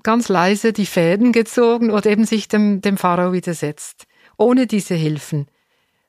ganz 0.02 0.28
leise 0.28 0.72
die 0.72 0.86
Fäden 0.86 1.32
gezogen 1.32 1.90
oder 1.90 2.10
eben 2.10 2.24
sich 2.24 2.48
dem, 2.48 2.80
dem 2.80 2.96
Pharao 2.96 3.32
widersetzt. 3.32 4.06
Ohne 4.36 4.66
diese 4.66 4.94
Hilfen 4.94 5.46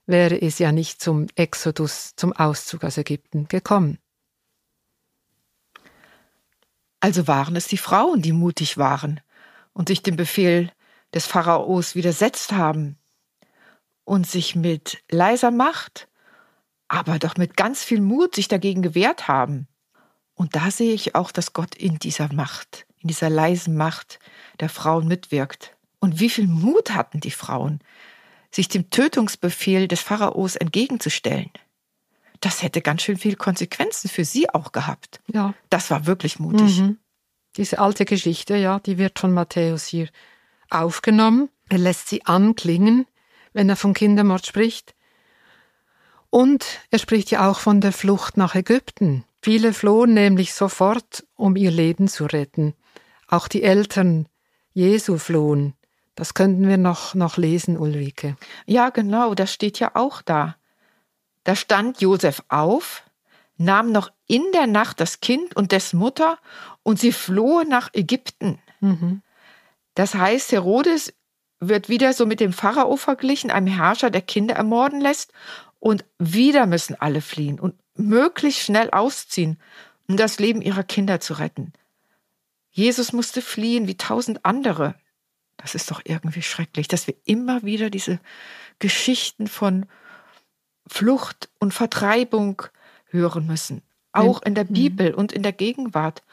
wäre 0.05 0.39
es 0.41 0.59
ja 0.59 0.71
nicht 0.71 1.01
zum 1.01 1.27
Exodus, 1.35 2.13
zum 2.15 2.33
Auszug 2.33 2.83
aus 2.83 2.97
Ägypten 2.97 3.47
gekommen. 3.47 4.00
Also 7.00 7.27
waren 7.27 7.55
es 7.55 7.67
die 7.67 7.77
Frauen, 7.77 8.21
die 8.21 8.31
mutig 8.31 8.77
waren 8.77 9.19
und 9.73 9.89
sich 9.89 10.03
dem 10.03 10.15
Befehl 10.15 10.71
des 11.13 11.25
Pharaos 11.25 11.95
widersetzt 11.95 12.53
haben 12.53 12.97
und 14.05 14.25
sich 14.25 14.55
mit 14.55 15.03
leiser 15.09 15.51
Macht, 15.51 16.07
aber 16.88 17.20
doch 17.20 17.38
mit 17.38 17.58
ganz 17.58 17.84
viel 17.84 18.02
Mut 18.02 18.36
sich 18.36 18.48
dagegen 18.48 18.82
gewehrt 18.82 19.28
haben. 19.28 19.68
Und 20.36 20.56
da 20.56 20.72
sehe 20.72 20.94
ich 20.94 21.16
auch, 21.16 21.32
dass 21.32 21.54
Gott 21.54 21.75
in 21.75 22.00
dieser 22.00 22.34
Macht, 22.34 22.86
in 23.00 23.08
dieser 23.08 23.30
leisen 23.30 23.75
Macht 23.75 24.20
der 24.60 24.70
Frauen 24.70 25.08
mitwirkt. 25.08 25.75
Und 26.00 26.20
wie 26.20 26.30
viel 26.30 26.48
Mut 26.48 26.92
hatten 26.92 27.20
die 27.20 27.32
Frauen, 27.32 27.80
sich 28.52 28.68
dem 28.68 28.90
Tötungsbefehl 28.90 29.88
des 29.88 30.02
Pharaos 30.02 30.56
entgegenzustellen. 30.56 31.52
Das 32.40 32.62
hätte 32.62 32.82
ganz 32.82 33.02
schön 33.04 33.18
viele 33.18 33.38
Konsequenzen 33.38 34.10
für 34.10 34.25
sie 34.25 34.50
auch 34.50 34.72
gehabt. 34.72 35.22
Ja. 35.32 35.54
Das 35.70 35.90
war 35.90 36.06
wirklich 36.06 36.40
mutig. 36.40 36.80
Mhm. 36.80 36.98
Diese 37.56 37.80
alte 37.80 38.06
Geschichte, 38.06 38.56
ja, 38.56 38.80
die 38.80 38.98
wird 38.98 39.20
von 39.20 39.32
Matthäus 39.32 39.86
hier 39.86 40.10
aufgenommen. 40.70 41.50
Er 41.70 41.78
lässt 41.78 42.10
sie 42.10 42.25
anklingen, 42.25 43.06
wenn 43.54 43.70
er 43.70 43.75
von 43.75 43.94
Kindermord 43.94 44.46
spricht. 44.46 44.94
Und 46.34 46.66
er 46.90 46.98
spricht 46.98 47.30
ja 47.30 47.48
auch 47.48 47.60
von 47.60 47.80
der 47.80 47.92
Flucht 47.92 48.38
nach 48.38 48.56
Ägypten. 48.56 49.24
Viele 49.44 49.72
flohen 49.72 50.16
nämlich 50.16 50.56
sofort, 50.56 51.28
um 51.36 51.56
ihr 51.56 51.70
Leben 51.70 52.08
zu 52.08 52.25
retten. 52.25 52.74
Auch 53.28 53.48
die 53.48 53.62
Eltern 53.62 54.28
Jesu 54.74 55.20
flohen. 55.20 55.75
Das 56.16 56.34
könnten 56.34 56.68
wir 56.68 56.78
noch, 56.78 57.13
noch 57.13 57.38
lesen, 57.38 57.78
Ulrike. 57.78 58.36
Ja, 58.66 58.90
genau, 58.90 59.36
das 59.36 59.54
steht 59.54 59.78
ja 59.78 59.92
auch 59.94 60.24
da. 60.24 60.56
Da 61.44 61.56
stand 61.56 62.02
Josef 62.02 62.42
auf, 62.50 63.04
nahm 63.58 63.92
noch 63.92 64.12
in 64.25 64.42
der 64.56 64.66
Nacht 64.66 65.02
das 65.02 65.20
Kind 65.20 65.56
und 65.56 65.72
dessen 65.72 66.00
Mutter 66.00 66.40
und 66.82 67.00
sie 67.00 67.12
flohen 67.12 67.70
nach 67.70 67.94
Ägypten. 67.94 68.58
Mhm. 68.80 69.22
Das 69.94 70.16
heißt, 70.16 70.52
Herodes 70.52 71.13
wird 71.60 71.90
wieder 71.90 72.12
so 72.13 72.25
mit 72.25 72.40
dem 72.40 72.54
Pharao 72.54 72.96
verglichen, 72.96 73.52
einem 73.52 73.68
Herrscher, 73.68 74.10
der 74.10 74.24
Kinder 74.24 74.56
ermorden 74.56 75.00
lässt. 75.00 75.32
Und 75.84 76.06
wieder 76.18 76.66
müssen 76.66 76.96
alle 76.96 77.20
fliehen 77.20 77.60
und 77.60 77.75
möglichst 77.96 78.62
schnell 78.62 78.90
ausziehen, 78.92 79.60
um 80.08 80.16
das 80.16 80.40
Leben 80.40 80.62
ihrer 80.62 80.84
Kinder 80.84 81.20
zu 81.20 81.34
retten. 81.34 81.74
Jesus 82.72 83.12
musste 83.12 83.42
fliehen 83.42 83.86
wie 83.86 83.98
tausend 83.98 84.46
andere. 84.46 84.96
Das 85.58 85.75
ist 85.75 85.92
doch 85.92 86.02
irgendwie 86.06 86.42
schrecklich, 86.42 86.88
dass 86.88 87.06
wir 87.06 87.16
immer 87.25 87.63
wieder 87.63 87.90
diese 87.90 88.22
Geschichten 88.80 89.48
von 89.48 89.86
Flucht 90.88 91.50
und 91.60 91.74
Vertreibung 91.74 92.62
hören 93.08 93.46
müssen. 93.46 93.82
Auch 94.13 94.42
in 94.42 94.56
der 94.56 94.63
mhm. 94.63 94.74
Bibel 94.74 95.13
und 95.13 95.34
in 95.34 95.44
der 95.44 95.52
Gegenwart. 95.52 96.24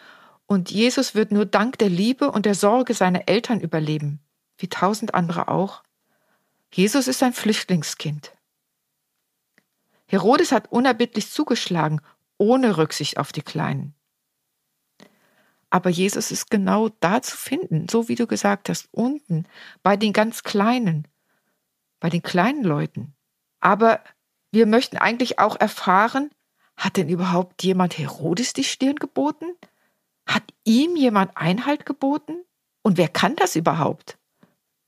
Und 0.46 0.70
Jesus 0.70 1.16
wird 1.16 1.32
nur 1.32 1.44
dank 1.44 1.76
der 1.78 1.90
Liebe 1.90 2.30
und 2.30 2.46
der 2.46 2.54
Sorge 2.54 2.94
seiner 2.94 3.28
Eltern 3.28 3.60
überleben, 3.60 4.20
wie 4.58 4.68
tausend 4.68 5.12
andere 5.16 5.48
auch. 5.48 5.82
Jesus 6.72 7.08
ist 7.08 7.20
ein 7.24 7.32
Flüchtlingskind. 7.32 8.30
Herodes 10.10 10.50
hat 10.50 10.72
unerbittlich 10.72 11.30
zugeschlagen, 11.30 12.00
ohne 12.36 12.78
Rücksicht 12.78 13.16
auf 13.16 13.30
die 13.30 13.42
Kleinen. 13.42 13.94
Aber 15.70 15.88
Jesus 15.88 16.32
ist 16.32 16.50
genau 16.50 16.88
da 16.98 17.22
zu 17.22 17.36
finden, 17.36 17.88
so 17.88 18.08
wie 18.08 18.16
du 18.16 18.26
gesagt 18.26 18.68
hast, 18.68 18.88
unten, 18.90 19.46
bei 19.84 19.96
den 19.96 20.12
ganz 20.12 20.42
Kleinen, 20.42 21.06
bei 22.00 22.10
den 22.10 22.22
kleinen 22.22 22.64
Leuten. 22.64 23.14
Aber 23.60 24.00
wir 24.50 24.66
möchten 24.66 24.96
eigentlich 24.96 25.38
auch 25.38 25.54
erfahren, 25.60 26.30
hat 26.76 26.96
denn 26.96 27.08
überhaupt 27.08 27.62
jemand 27.62 27.96
Herodes 27.96 28.52
die 28.52 28.64
Stirn 28.64 28.96
geboten? 28.96 29.46
Hat 30.26 30.42
ihm 30.64 30.96
jemand 30.96 31.36
Einhalt 31.36 31.86
geboten? 31.86 32.34
Und 32.82 32.98
wer 32.98 33.08
kann 33.08 33.36
das 33.36 33.54
überhaupt? 33.54 34.18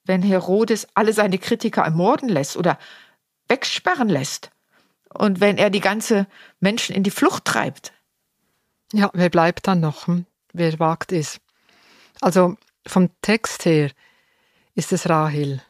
Wenn 0.02 0.22
Herodes 0.22 0.88
alle 0.94 1.12
seine 1.12 1.38
Kritiker 1.38 1.82
ermorden 1.82 2.28
lässt 2.28 2.56
oder 2.56 2.76
wegsperren 3.46 4.08
lässt 4.08 4.50
und 5.14 5.40
wenn 5.40 5.58
er 5.58 5.70
die 5.70 5.80
ganze 5.80 6.26
Menschen 6.60 6.94
in 6.94 7.02
die 7.02 7.10
Flucht 7.10 7.44
treibt. 7.44 7.92
Ja, 8.92 9.10
wer 9.14 9.30
bleibt 9.30 9.66
dann 9.66 9.80
noch? 9.80 10.06
Hm? 10.06 10.26
Wer 10.52 10.78
wagt 10.78 11.12
es? 11.12 11.40
Also 12.20 12.56
vom 12.86 13.10
Text 13.22 13.64
her 13.64 13.90
ist 14.74 14.92
es 14.92 15.08
Rahel. 15.08 15.62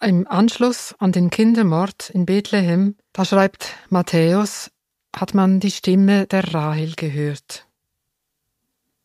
Im 0.00 0.26
Anschluss 0.26 0.94
an 0.98 1.12
den 1.12 1.30
Kindermord 1.30 2.10
in 2.10 2.24
Bethlehem, 2.26 2.96
da 3.12 3.24
schreibt 3.24 3.74
Matthäus, 3.90 4.70
hat 5.14 5.34
man 5.34 5.60
die 5.60 5.70
Stimme 5.70 6.26
der 6.26 6.54
Rahel 6.54 6.94
gehört. 6.94 7.66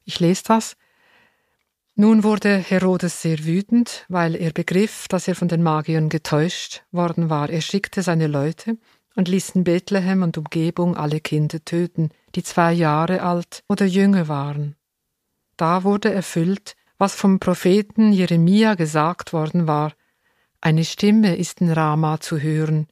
Ich 0.06 0.20
lese 0.20 0.44
das. 0.46 0.78
Nun 1.96 2.24
wurde 2.24 2.58
Herodes 2.58 3.22
sehr 3.22 3.46
wütend, 3.46 4.06
weil 4.10 4.36
er 4.36 4.52
begriff, 4.52 5.08
dass 5.08 5.28
er 5.28 5.36
von 5.36 5.48
den 5.48 5.64
Magiern 5.64 6.10
getäuscht 6.10 6.84
worden 6.92 7.30
war. 7.30 7.50
Er 7.50 7.62
schickte 7.62 8.04
seine 8.04 8.28
Leute 8.28 8.78
und 9.16 9.28
ließ 9.28 9.52
in 9.52 9.64
Bethlehem 9.64 10.24
und 10.24 10.38
Umgebung 10.38 10.96
alle 10.96 11.20
Kinder 11.20 11.64
töten, 11.64 12.10
die 12.36 12.44
zwei 12.44 12.74
Jahre 12.74 13.24
alt 13.24 13.64
oder 13.70 13.86
jünger 13.86 14.28
waren. 14.28 14.76
Da 15.58 15.84
wurde 15.84 16.14
erfüllt, 16.14 16.76
was 16.98 17.16
vom 17.16 17.40
Propheten 17.40 18.12
Jeremia 18.12 18.76
gesagt 18.76 19.34
worden 19.34 19.68
war, 19.68 19.94
eine 20.62 20.84
Stimme 20.84 21.36
ist 21.36 21.62
in 21.62 21.72
Rama 21.72 22.20
zu 22.20 22.40
hören, 22.40 22.88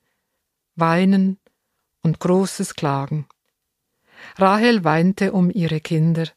Weinen 0.75 1.39
und 2.01 2.19
großes 2.19 2.75
Klagen. 2.75 3.27
Rahel 4.37 4.83
weinte 4.83 5.33
um 5.33 5.49
ihre 5.49 5.81
Kinder 5.81 6.27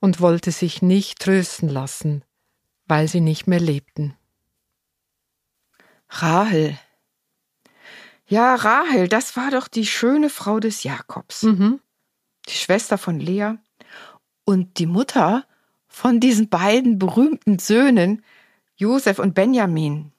und 0.00 0.20
wollte 0.20 0.52
sich 0.52 0.82
nicht 0.82 1.20
trösten 1.20 1.68
lassen, 1.68 2.24
weil 2.86 3.08
sie 3.08 3.20
nicht 3.20 3.46
mehr 3.46 3.60
lebten. 3.60 4.16
Rahel. 6.08 6.78
Ja, 8.28 8.54
Rahel, 8.54 9.08
das 9.08 9.36
war 9.36 9.50
doch 9.50 9.68
die 9.68 9.86
schöne 9.86 10.28
Frau 10.28 10.60
des 10.60 10.82
Jakobs. 10.82 11.44
Mhm. 11.44 11.80
Die 12.46 12.54
Schwester 12.54 12.98
von 12.98 13.18
Lea 13.18 13.54
und 14.44 14.78
die 14.78 14.86
Mutter 14.86 15.46
von 15.86 16.20
diesen 16.20 16.50
beiden 16.50 16.98
berühmten 16.98 17.58
Söhnen, 17.58 18.22
Josef 18.76 19.18
und 19.18 19.34
Benjamin. 19.34 20.12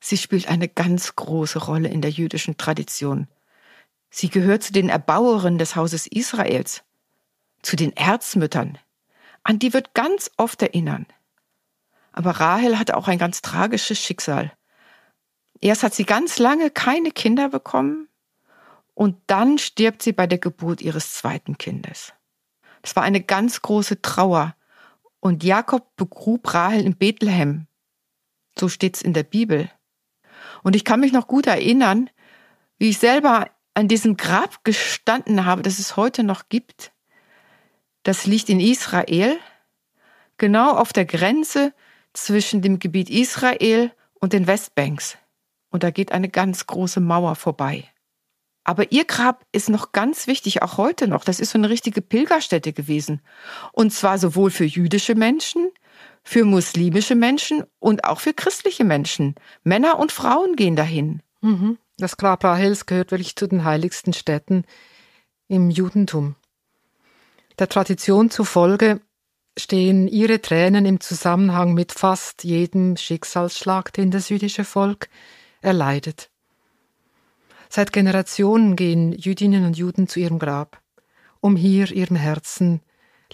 Sie 0.00 0.16
spielt 0.16 0.48
eine 0.48 0.68
ganz 0.68 1.14
große 1.14 1.60
Rolle 1.60 1.88
in 1.88 2.02
der 2.02 2.10
jüdischen 2.10 2.56
Tradition. 2.56 3.28
Sie 4.10 4.28
gehört 4.28 4.64
zu 4.64 4.72
den 4.72 4.88
Erbauerinnen 4.88 5.58
des 5.58 5.76
Hauses 5.76 6.06
Israels, 6.08 6.82
zu 7.62 7.76
den 7.76 7.96
Erzmüttern. 7.96 8.76
An 9.44 9.60
die 9.60 9.72
wird 9.72 9.94
ganz 9.94 10.30
oft 10.36 10.62
erinnern. 10.62 11.06
Aber 12.12 12.32
Rahel 12.32 12.78
hatte 12.78 12.96
auch 12.96 13.06
ein 13.06 13.18
ganz 13.18 13.40
tragisches 13.40 14.00
Schicksal. 14.00 14.52
Erst 15.60 15.82
hat 15.82 15.94
sie 15.94 16.04
ganz 16.04 16.38
lange 16.38 16.70
keine 16.70 17.10
Kinder 17.10 17.48
bekommen 17.48 18.08
und 18.94 19.16
dann 19.26 19.58
stirbt 19.58 20.02
sie 20.02 20.12
bei 20.12 20.26
der 20.26 20.38
Geburt 20.38 20.80
ihres 20.80 21.14
zweiten 21.14 21.58
Kindes. 21.58 22.12
Es 22.82 22.94
war 22.96 23.02
eine 23.02 23.20
ganz 23.20 23.62
große 23.62 24.02
Trauer 24.02 24.54
und 25.20 25.42
Jakob 25.42 25.96
begrub 25.96 26.54
Rahel 26.54 26.84
in 26.84 26.96
Bethlehem. 26.96 27.66
So 28.58 28.68
steht's 28.68 29.02
in 29.02 29.12
der 29.12 29.24
Bibel. 29.24 29.70
Und 30.62 30.76
ich 30.76 30.84
kann 30.84 31.00
mich 31.00 31.12
noch 31.12 31.26
gut 31.26 31.46
erinnern, 31.46 32.10
wie 32.78 32.90
ich 32.90 32.98
selber 32.98 33.50
an 33.74 33.88
diesem 33.88 34.16
Grab 34.16 34.64
gestanden 34.64 35.44
habe, 35.44 35.62
das 35.62 35.78
es 35.78 35.96
heute 35.96 36.22
noch 36.22 36.48
gibt. 36.48 36.92
Das 38.02 38.26
liegt 38.26 38.48
in 38.48 38.60
Israel, 38.60 39.38
genau 40.36 40.72
auf 40.72 40.92
der 40.92 41.04
Grenze 41.04 41.72
zwischen 42.12 42.62
dem 42.62 42.78
Gebiet 42.78 43.10
Israel 43.10 43.92
und 44.14 44.32
den 44.32 44.46
Westbanks. 44.46 45.18
Und 45.70 45.82
da 45.82 45.90
geht 45.90 46.12
eine 46.12 46.28
ganz 46.28 46.66
große 46.66 47.00
Mauer 47.00 47.34
vorbei. 47.34 47.84
Aber 48.64 48.92
ihr 48.92 49.06
Grab 49.06 49.46
ist 49.50 49.70
noch 49.70 49.92
ganz 49.92 50.26
wichtig, 50.26 50.62
auch 50.62 50.76
heute 50.76 51.08
noch. 51.08 51.24
Das 51.24 51.40
ist 51.40 51.52
so 51.52 51.58
eine 51.58 51.70
richtige 51.70 52.02
Pilgerstätte 52.02 52.74
gewesen. 52.74 53.22
Und 53.72 53.94
zwar 53.94 54.18
sowohl 54.18 54.50
für 54.50 54.66
jüdische 54.66 55.14
Menschen, 55.14 55.70
für 56.22 56.44
muslimische 56.44 57.14
Menschen 57.14 57.64
und 57.78 58.04
auch 58.04 58.20
für 58.20 58.34
christliche 58.34 58.84
Menschen. 58.84 59.36
Männer 59.64 59.98
und 59.98 60.12
Frauen 60.12 60.54
gehen 60.54 60.76
dahin. 60.76 61.22
Mhm. 61.40 61.78
Das 61.96 62.18
Grab 62.18 62.44
Rahels 62.44 62.84
gehört 62.84 63.10
wirklich 63.10 63.36
zu 63.36 63.46
den 63.46 63.64
heiligsten 63.64 64.12
Städten 64.12 64.64
im 65.48 65.70
Judentum. 65.70 66.36
Der 67.58 67.68
Tradition 67.68 68.30
zufolge 68.30 69.00
stehen 69.58 70.06
ihre 70.06 70.40
Tränen 70.40 70.84
im 70.84 71.00
Zusammenhang 71.00 71.74
mit 71.74 71.92
fast 71.92 72.44
jedem 72.44 72.96
Schicksalsschlag, 72.96 73.92
den 73.94 74.10
das 74.10 74.28
jüdische 74.28 74.64
Volk 74.64 75.08
erleidet. 75.60 76.30
Seit 77.68 77.92
Generationen 77.92 78.76
gehen 78.76 79.12
Jüdinnen 79.12 79.66
und 79.66 79.76
Juden 79.76 80.08
zu 80.08 80.20
ihrem 80.20 80.38
Grab, 80.38 80.80
um 81.40 81.56
hier 81.56 81.90
ihrem 81.92 82.16
Herzen 82.16 82.80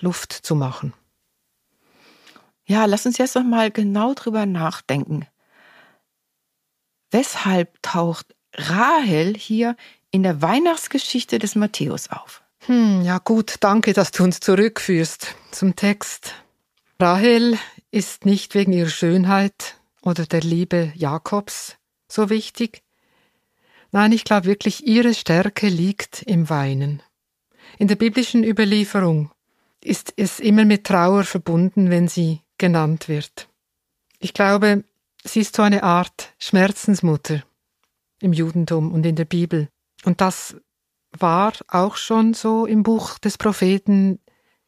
Luft 0.01 0.33
zu 0.33 0.55
machen. 0.55 0.93
Ja, 2.67 2.87
lass 2.87 3.07
uns 3.07 3.19
jetzt 3.19 3.37
noch 3.37 3.45
mal 3.45 3.71
genau 3.71 4.15
drüber 4.15 4.47
nachdenken. 4.47 5.27
Weshalb 7.11 7.81
taucht 7.83 8.35
Rahel 8.55 9.35
hier 9.37 9.77
in 10.11 10.23
der 10.23 10.43
Weihnachtsgeschichte 10.43 11.39
des 11.39 11.55
Matthäus 11.55 12.11
auf? 12.11 12.43
Hm, 12.67 13.03
ja 13.03 13.19
gut, 13.19 13.57
danke, 13.61 13.93
dass 13.93 14.11
du 14.11 14.25
uns 14.25 14.41
zurückführst 14.41 15.35
zum 15.51 15.77
Text. 15.77 16.35
Rahel 16.99 17.59
ist 17.91 18.25
nicht 18.25 18.55
wegen 18.55 18.73
ihrer 18.73 18.89
Schönheit 18.89 19.77
oder 20.03 20.25
der 20.27 20.41
Liebe 20.41 20.93
Jakobs 20.95 21.77
so 22.15 22.31
wichtig. 22.31 22.83
Nein, 23.93 24.13
ich 24.13 24.25
glaube 24.25 24.47
wirklich, 24.47 24.87
ihre 24.87 25.15
Stärke 25.15 25.69
liegt 25.69 26.23
im 26.23 26.49
Weinen. 26.49 27.03
In 27.79 27.89
der 27.89 27.97
biblischen 27.97 28.45
Überlieferung 28.45 29.31
ist 29.83 30.15
es 30.17 30.41
immer 30.41 30.65
mit 30.65 30.85
Trauer 30.85 31.25
verbunden, 31.25 31.91
wenn 31.91 32.09
sie 32.09 32.41
genannt 32.59 33.09
wird. 33.09 33.49
Ich 34.19 34.33
glaube, 34.33 34.85
sie 35.23 35.41
ist 35.41 35.57
so 35.57 35.63
eine 35.63 35.83
Art 35.83 36.33
Schmerzensmutter 36.39 37.43
im 38.21 38.33
Judentum 38.33 38.93
und 38.93 39.05
in 39.05 39.17
der 39.17 39.27
Bibel. 39.27 39.69
Und 40.05 40.21
das 40.21 40.57
war 41.13 41.53
auch 41.69 41.97
schon 41.97 42.35
so 42.35 42.67
im 42.67 42.83
Buch 42.83 43.19
des 43.19 43.39
Propheten 43.39 44.19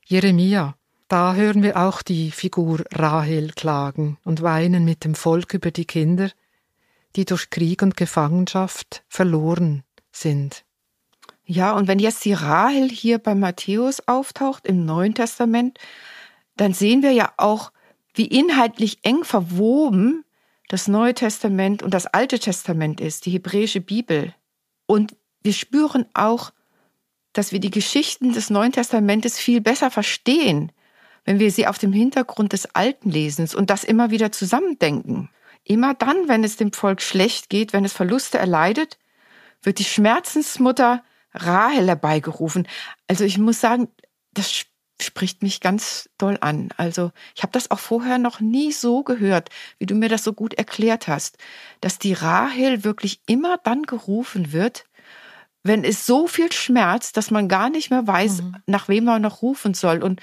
Jeremia. 0.05 0.77
Da 1.09 1.35
hören 1.35 1.63
wir 1.63 1.77
auch 1.77 2.03
die 2.03 2.31
Figur 2.31 2.85
Rahel 2.93 3.53
klagen 3.53 4.19
und 4.25 4.43
weinen 4.43 4.85
mit 4.85 5.05
dem 5.05 5.15
Volk 5.15 5.55
über 5.55 5.71
die 5.71 5.85
Kinder, 5.85 6.31
die 7.17 7.25
durch 7.25 7.51
Krieg 7.51 7.83
und 7.83 7.97
Gefangenschaft 7.97 9.05
verloren 9.09 9.83
sind. 10.13 10.65
Ja, 11.45 11.73
und 11.73 11.89
wenn 11.89 11.99
jetzt 11.99 12.25
die 12.25 12.33
Rahel 12.33 12.89
hier 12.89 13.19
bei 13.19 13.35
Matthäus 13.35 14.07
auftaucht 14.07 14.67
im 14.67 14.85
Neuen 14.85 15.15
Testament, 15.15 15.79
dann 16.57 16.73
sehen 16.73 17.03
wir 17.03 17.13
ja 17.13 17.33
auch, 17.37 17.73
wie 18.15 18.27
inhaltlich 18.27 18.99
eng 19.03 19.25
verwoben 19.25 20.25
das 20.69 20.89
Neue 20.89 21.15
Testament 21.15 21.83
und 21.83 21.95
das 21.95 22.07
Alte 22.07 22.39
Testament 22.39 23.01
ist, 23.01 23.27
die 23.27 23.31
hebräische 23.31 23.81
Bibel. 23.81 24.35
Und 24.87 25.17
wir 25.43 25.53
spüren 25.53 26.07
auch, 26.15 26.53
dass 27.33 27.53
wir 27.53 27.61
die 27.61 27.71
Geschichten 27.71 28.33
des 28.33 28.51
Neuen 28.51 28.73
Testamentes 28.73 29.39
viel 29.39 29.61
besser 29.61 29.91
verstehen, 29.91 30.73
wenn 31.25 31.39
wir 31.39 31.53
sie 31.53 31.67
auf 31.67 31.79
dem 31.79 31.93
Hintergrund 31.93 32.53
des 32.53 32.75
Alten 32.75 33.11
lesen 33.11 33.49
und 33.55 33.71
das 33.71 33.85
immer 33.85 34.11
wieder 34.11 34.33
zusammendenken. 34.33 35.29
Immer 35.69 35.95
dann, 35.95 36.29
wenn 36.29 36.45
es 36.45 36.57
dem 36.57 36.73
Volk 36.73 37.03
schlecht 37.03 37.51
geht, 37.51 37.73
wenn 37.73 37.85
es 37.85 37.93
Verluste 37.93 38.39
erleidet, 38.39 38.99
wird 39.63 39.81
die 39.81 39.85
Schmerzensmutter 39.85 41.03
Rahel 41.35 41.89
herbeigerufen. 41.89 42.69
Also 43.09 43.25
ich 43.25 43.37
muss 43.37 43.61
sagen, 43.61 43.89
das 44.33 44.65
spricht 45.03 45.43
mich 45.43 45.61
ganz 45.61 46.09
doll 46.19 46.39
an. 46.41 46.69
Also 46.77 47.11
ich 47.35 47.43
habe 47.43 47.51
das 47.51 47.73
auch 47.73 47.81
vorher 47.81 48.19
noch 48.19 48.39
nie 48.39 48.71
so 48.71 49.03
gehört, 49.03 49.51
wie 49.79 49.87
du 49.87 49.97
mir 49.97 50.09
das 50.09 50.23
so 50.23 50.33
gut 50.33 50.55
erklärt 50.55 51.09
hast, 51.09 51.37
dass 51.81 51.99
die 51.99 52.13
Rahel 52.13 52.85
wirklich 52.85 53.21
immer 53.27 53.59
dann 53.59 53.83
gerufen 53.83 54.53
wird, 54.53 54.85
wenn 55.65 55.83
es 55.83 56.07
so 56.07 56.29
viel 56.29 56.53
schmerzt, 56.53 57.17
dass 57.17 57.33
man 57.33 57.49
gar 57.49 57.71
nicht 57.71 57.91
mehr 57.91 58.07
weiß, 58.07 58.43
mhm. 58.43 58.57
nach 58.67 58.87
wem 58.87 59.03
man 59.03 59.21
noch 59.21 59.43
rufen 59.43 59.75
soll 59.75 60.01
und 60.01 60.21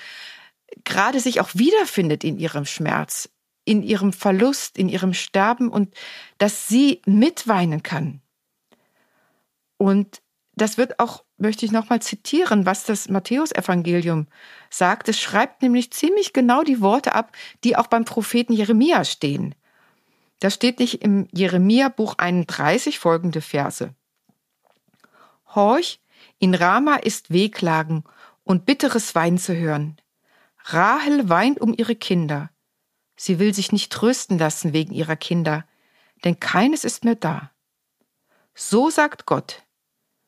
gerade 0.86 1.20
sich 1.20 1.42
auch 1.42 1.50
wiederfindet 1.54 2.24
in 2.24 2.40
ihrem 2.40 2.66
Schmerz, 2.66 3.30
in 3.66 3.84
ihrem 3.84 4.14
Verlust, 4.14 4.78
in 4.78 4.90
ihrem 4.90 5.14
Sterben 5.14 5.70
und 5.70 5.94
dass 6.38 6.68
sie 6.68 7.02
mitweinen 7.06 7.84
kann. 7.84 8.22
Und 9.78 10.22
das 10.56 10.78
wird 10.78 11.00
auch, 11.00 11.24
möchte 11.38 11.66
ich 11.66 11.72
nochmal 11.72 12.02
zitieren, 12.02 12.66
was 12.66 12.86
das 12.86 13.10
Matthäusevangelium 13.10 14.28
sagt. 14.70 15.10
Es 15.10 15.20
schreibt 15.20 15.62
nämlich 15.62 15.92
ziemlich 15.92 16.34
genau 16.34 16.64
die 16.64 16.82
Worte 16.82 17.16
ab, 17.16 17.32
die 17.64 17.76
auch 17.76 17.88
beim 17.88 18.06
Propheten 18.06 18.54
Jeremia 18.54 19.04
stehen. 19.04 19.56
Da 20.40 20.50
steht 20.50 20.80
nicht 20.80 21.02
im 21.02 21.28
Jeremia-Buch 21.32 22.16
31 22.18 23.00
folgende 23.00 23.42
Verse. 23.42 23.96
Horch, 25.56 26.02
in 26.40 26.54
Rama 26.54 26.96
ist 26.96 27.32
Wehklagen 27.32 28.04
und 28.44 28.66
bitteres 28.66 29.16
Wein 29.16 29.38
zu 29.38 29.56
hören. 29.56 29.98
Rahel 30.66 31.30
weint 31.30 31.60
um 31.62 31.74
ihre 31.76 31.96
Kinder. 31.96 32.50
Sie 33.16 33.40
will 33.40 33.54
sich 33.54 33.72
nicht 33.72 33.92
trösten 33.92 34.38
lassen 34.38 34.74
wegen 34.74 34.94
ihrer 34.94 35.16
Kinder, 35.16 35.66
denn 36.24 36.40
keines 36.40 36.84
ist 36.84 37.06
mehr 37.06 37.16
da. 37.16 37.52
So 38.56 38.90
sagt 38.90 39.26
Gott, 39.26 39.64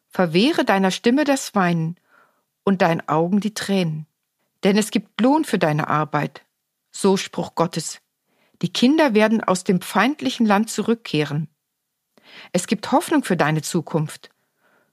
verwehre 0.07 0.65
deiner 0.65 0.91
Stimme 0.91 1.23
das 1.23 1.55
Weinen 1.55 1.99
und 2.63 2.81
deinen 2.81 3.07
Augen 3.07 3.39
die 3.39 3.53
Tränen. 3.53 4.07
Denn 4.63 4.77
es 4.77 4.91
gibt 4.91 5.21
Lohn 5.21 5.45
für 5.45 5.59
deine 5.59 5.87
Arbeit. 5.87 6.43
So 6.91 7.17
Spruch 7.17 7.55
Gottes. 7.55 8.01
Die 8.61 8.71
Kinder 8.71 9.13
werden 9.13 9.43
aus 9.43 9.63
dem 9.63 9.81
feindlichen 9.81 10.45
Land 10.45 10.69
zurückkehren. 10.69 11.49
Es 12.51 12.67
gibt 12.67 12.91
Hoffnung 12.91 13.23
für 13.23 13.37
deine 13.37 13.61
Zukunft. 13.61 14.29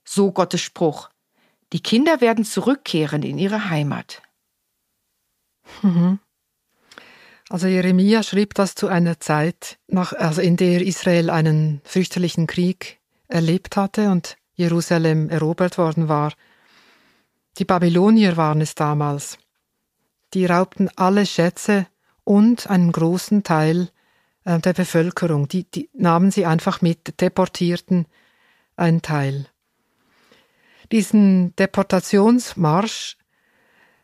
So 0.05 0.33
Gottes 0.33 0.61
Spruch. 0.61 1.09
Die 1.73 1.81
Kinder 1.81 2.21
werden 2.21 2.45
zurückkehren 2.45 3.23
in 3.23 3.39
ihre 3.39 3.71
Heimat. 3.71 4.23
Mhm. 5.81 6.19
Also 7.53 7.67
Jeremia 7.67 8.23
schrieb 8.23 8.55
das 8.55 8.75
zu 8.75 8.89
einer 8.89 9.21
Zeit, 9.21 9.79
nach, 9.87 10.15
also 10.15 10.41
in 10.41 10.57
der 10.57 10.81
Israel 10.81 11.29
einen 11.29 11.83
fürchterlichen 11.85 12.47
Krieg 12.47 12.99
erlebt 13.29 13.77
hatte 13.77 14.11
und 14.11 14.39
Jerusalem 14.55 15.29
erobert 15.29 15.77
worden 15.77 16.09
war. 16.09 16.33
Die 17.59 17.67
Babylonier 17.67 18.39
waren 18.39 18.63
es 18.63 18.75
damals. 18.75 19.37
Die 20.33 20.47
raubten 20.47 20.89
alle 20.97 21.27
Schätze 21.27 21.87
und 22.25 22.71
einen 22.71 22.91
großen 22.91 23.43
Teil 23.43 23.91
äh, 24.45 24.59
der 24.59 24.73
Bevölkerung. 24.73 25.47
Die, 25.47 25.65
die 25.65 25.91
nahmen 25.93 26.31
sie 26.31 26.47
einfach 26.47 26.81
mit, 26.81 27.21
deportierten 27.21 28.07
einen 28.77 29.03
Teil. 29.03 29.45
Diesen 30.91 31.55
Deportationsmarsch 31.57 33.19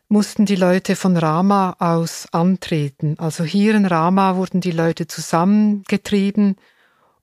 mussten 0.09 0.45
die 0.45 0.55
Leute 0.55 0.95
von 0.95 1.15
Rama 1.15 1.75
aus 1.79 2.27
antreten. 2.31 3.17
Also 3.19 3.43
hier 3.43 3.75
in 3.75 3.85
Rama 3.85 4.35
wurden 4.35 4.59
die 4.59 4.71
Leute 4.71 5.05
zusammengetrieben 5.05 6.55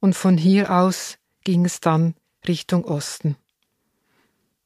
und 0.01 0.15
von 0.15 0.39
hier 0.39 0.71
aus 0.71 1.19
ging 1.43 1.65
es 1.65 1.81
dann 1.81 2.15
Richtung 2.47 2.85
Osten. 2.85 3.37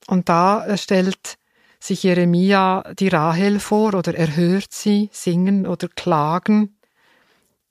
Und 0.07 0.29
da 0.29 0.77
stellt 0.77 1.39
sich 1.79 2.03
Jeremia 2.03 2.93
die 2.99 3.09
Rahel 3.09 3.59
vor 3.59 3.95
oder 3.95 4.15
er 4.15 4.37
hört 4.37 4.71
sie 4.71 5.09
singen 5.13 5.67
oder 5.67 5.89
klagen. 5.89 6.77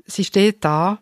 Sie 0.05 0.23
steht 0.23 0.65
da, 0.65 0.99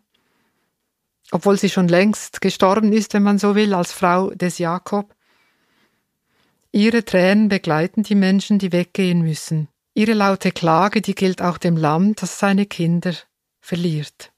obwohl 1.32 1.58
sie 1.58 1.70
schon 1.70 1.88
längst 1.88 2.42
gestorben 2.42 2.92
ist, 2.92 3.14
wenn 3.14 3.24
man 3.24 3.40
so 3.40 3.56
will, 3.56 3.74
als 3.74 3.94
Frau 3.94 4.32
des 4.32 4.58
Jakob. 4.58 5.16
Ihre 6.78 7.04
Tränen 7.04 7.50
begleiten 7.50 8.04
die 8.04 8.14
Menschen, 8.14 8.60
die 8.60 8.72
weggehen 8.72 9.24
müssen. 9.24 9.68
Ihre 9.96 10.14
laute 10.14 10.52
Klage, 10.52 11.02
die 11.02 11.16
gilt 11.16 11.42
auch 11.42 11.58
dem 11.58 11.76
Land, 11.76 12.22
das 12.22 12.38
seine 12.38 12.68
Kinder 12.68 13.16
verliert. 13.60 14.32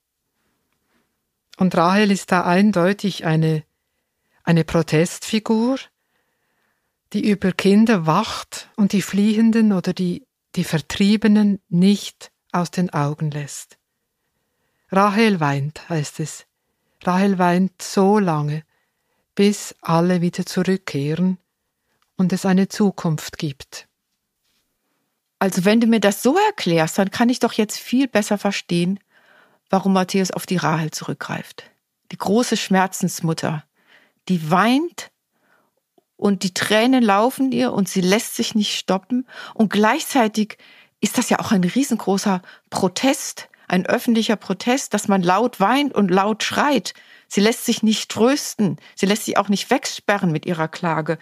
Und 1.57 1.75
Rahel 1.75 2.11
ist 2.11 2.31
da 2.31 2.45
eindeutig 2.45 3.25
eine, 3.25 3.65
eine 4.45 4.63
Protestfigur, 4.63 5.79
die 7.11 7.29
über 7.29 7.51
Kinder 7.51 8.05
wacht 8.05 8.69
und 8.77 8.93
die 8.93 9.01
Fliehenden 9.01 9.73
oder 9.73 9.91
die, 9.91 10.25
die 10.55 10.63
Vertriebenen 10.63 11.59
nicht 11.67 12.31
aus 12.53 12.71
den 12.71 12.89
Augen 12.89 13.31
lässt. 13.31 13.77
Rahel 14.93 15.41
weint, 15.41 15.89
heißt 15.89 16.21
es. 16.21 16.45
Rahel 17.03 17.37
weint 17.37 17.81
so 17.81 18.17
lange, 18.17 18.63
bis 19.35 19.75
alle 19.81 20.21
wieder 20.21 20.45
zurückkehren 20.45 21.37
und 22.19 22.33
es 22.33 22.45
eine 22.45 22.67
Zukunft 22.67 23.37
gibt. 23.37 23.87
Also 25.39 25.63
wenn 25.63 25.79
du 25.79 25.87
mir 25.87 26.01
das 26.01 26.21
so 26.21 26.37
erklärst, 26.37 26.97
dann 26.97 27.11
kann 27.11 27.29
ich 27.29 27.39
doch 27.39 27.53
jetzt 27.53 27.79
viel 27.79 28.09
besser 28.09 28.37
verstehen, 28.37 28.99
warum 29.69 29.93
Matthäus 29.93 30.29
auf 30.29 30.45
die 30.45 30.57
Rahel 30.57 30.91
zurückgreift. 30.91 31.71
Die 32.11 32.17
große 32.17 32.57
Schmerzensmutter, 32.57 33.63
die 34.27 34.51
weint 34.51 35.11
und 36.17 36.43
die 36.43 36.53
Tränen 36.53 37.01
laufen 37.01 37.53
ihr 37.53 37.71
und 37.71 37.87
sie 37.87 38.01
lässt 38.01 38.35
sich 38.35 38.53
nicht 38.53 38.77
stoppen. 38.77 39.25
Und 39.53 39.71
gleichzeitig 39.71 40.57
ist 40.99 41.17
das 41.17 41.29
ja 41.29 41.39
auch 41.39 41.53
ein 41.53 41.63
riesengroßer 41.63 42.41
Protest, 42.69 43.47
ein 43.69 43.85
öffentlicher 43.85 44.35
Protest, 44.35 44.93
dass 44.93 45.07
man 45.07 45.23
laut 45.23 45.61
weint 45.61 45.95
und 45.95 46.11
laut 46.11 46.43
schreit. 46.43 46.93
Sie 47.29 47.39
lässt 47.39 47.65
sich 47.65 47.81
nicht 47.81 48.11
trösten, 48.11 48.77
sie 48.95 49.05
lässt 49.05 49.23
sich 49.23 49.37
auch 49.37 49.47
nicht 49.47 49.69
wegsperren 49.69 50.33
mit 50.33 50.45
ihrer 50.45 50.67
Klage. 50.67 51.17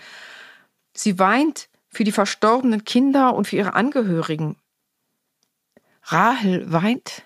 Sie 0.97 1.19
weint 1.19 1.69
für 1.89 2.03
die 2.03 2.11
verstorbenen 2.11 2.83
Kinder 2.83 3.35
und 3.35 3.47
für 3.47 3.55
ihre 3.55 3.75
Angehörigen. 3.75 4.55
Rahel 6.01 6.71
weint. 6.71 7.23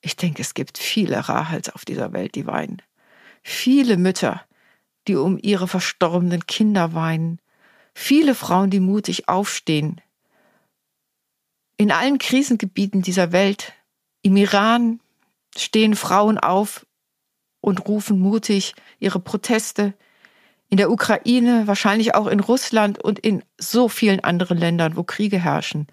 Ich 0.00 0.14
denke, 0.14 0.42
es 0.42 0.54
gibt 0.54 0.78
viele 0.78 1.28
Rahels 1.28 1.70
auf 1.70 1.84
dieser 1.84 2.12
Welt, 2.12 2.36
die 2.36 2.46
weinen. 2.46 2.80
Viele 3.42 3.96
Mütter, 3.96 4.44
die 5.08 5.16
um 5.16 5.40
ihre 5.42 5.66
verstorbenen 5.66 6.46
Kinder 6.46 6.94
weinen, 6.94 7.40
viele 7.94 8.36
Frauen, 8.36 8.70
die 8.70 8.80
mutig 8.80 9.28
aufstehen. 9.28 10.00
In 11.76 11.90
allen 11.90 12.18
Krisengebieten 12.18 13.02
dieser 13.02 13.32
Welt, 13.32 13.72
im 14.22 14.36
Iran, 14.36 15.00
stehen 15.56 15.96
Frauen 15.96 16.38
auf 16.38 16.86
und 17.60 17.88
rufen 17.88 18.20
mutig 18.20 18.76
ihre 19.00 19.18
Proteste. 19.18 19.94
In 20.68 20.76
der 20.76 20.90
Ukraine, 20.90 21.66
wahrscheinlich 21.66 22.14
auch 22.14 22.26
in 22.26 22.40
Russland 22.40 22.98
und 23.02 23.18
in 23.18 23.44
so 23.58 23.88
vielen 23.88 24.20
anderen 24.20 24.58
Ländern, 24.58 24.96
wo 24.96 25.04
Kriege 25.04 25.38
herrschen, 25.38 25.86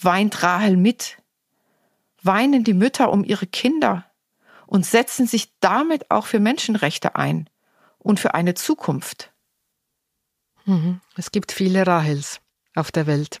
weint 0.00 0.42
Rahel 0.42 0.76
mit. 0.76 1.18
Weinen 2.22 2.64
die 2.64 2.74
Mütter 2.74 3.12
um 3.12 3.24
ihre 3.24 3.46
Kinder 3.46 4.06
und 4.66 4.86
setzen 4.86 5.26
sich 5.26 5.52
damit 5.60 6.10
auch 6.10 6.26
für 6.26 6.40
Menschenrechte 6.40 7.16
ein 7.16 7.48
und 7.98 8.20
für 8.20 8.34
eine 8.34 8.54
Zukunft. 8.54 9.32
Mhm. 10.64 11.00
Es 11.16 11.30
gibt 11.30 11.52
viele 11.52 11.86
Rahels 11.86 12.40
auf 12.74 12.90
der 12.90 13.06
Welt. 13.06 13.40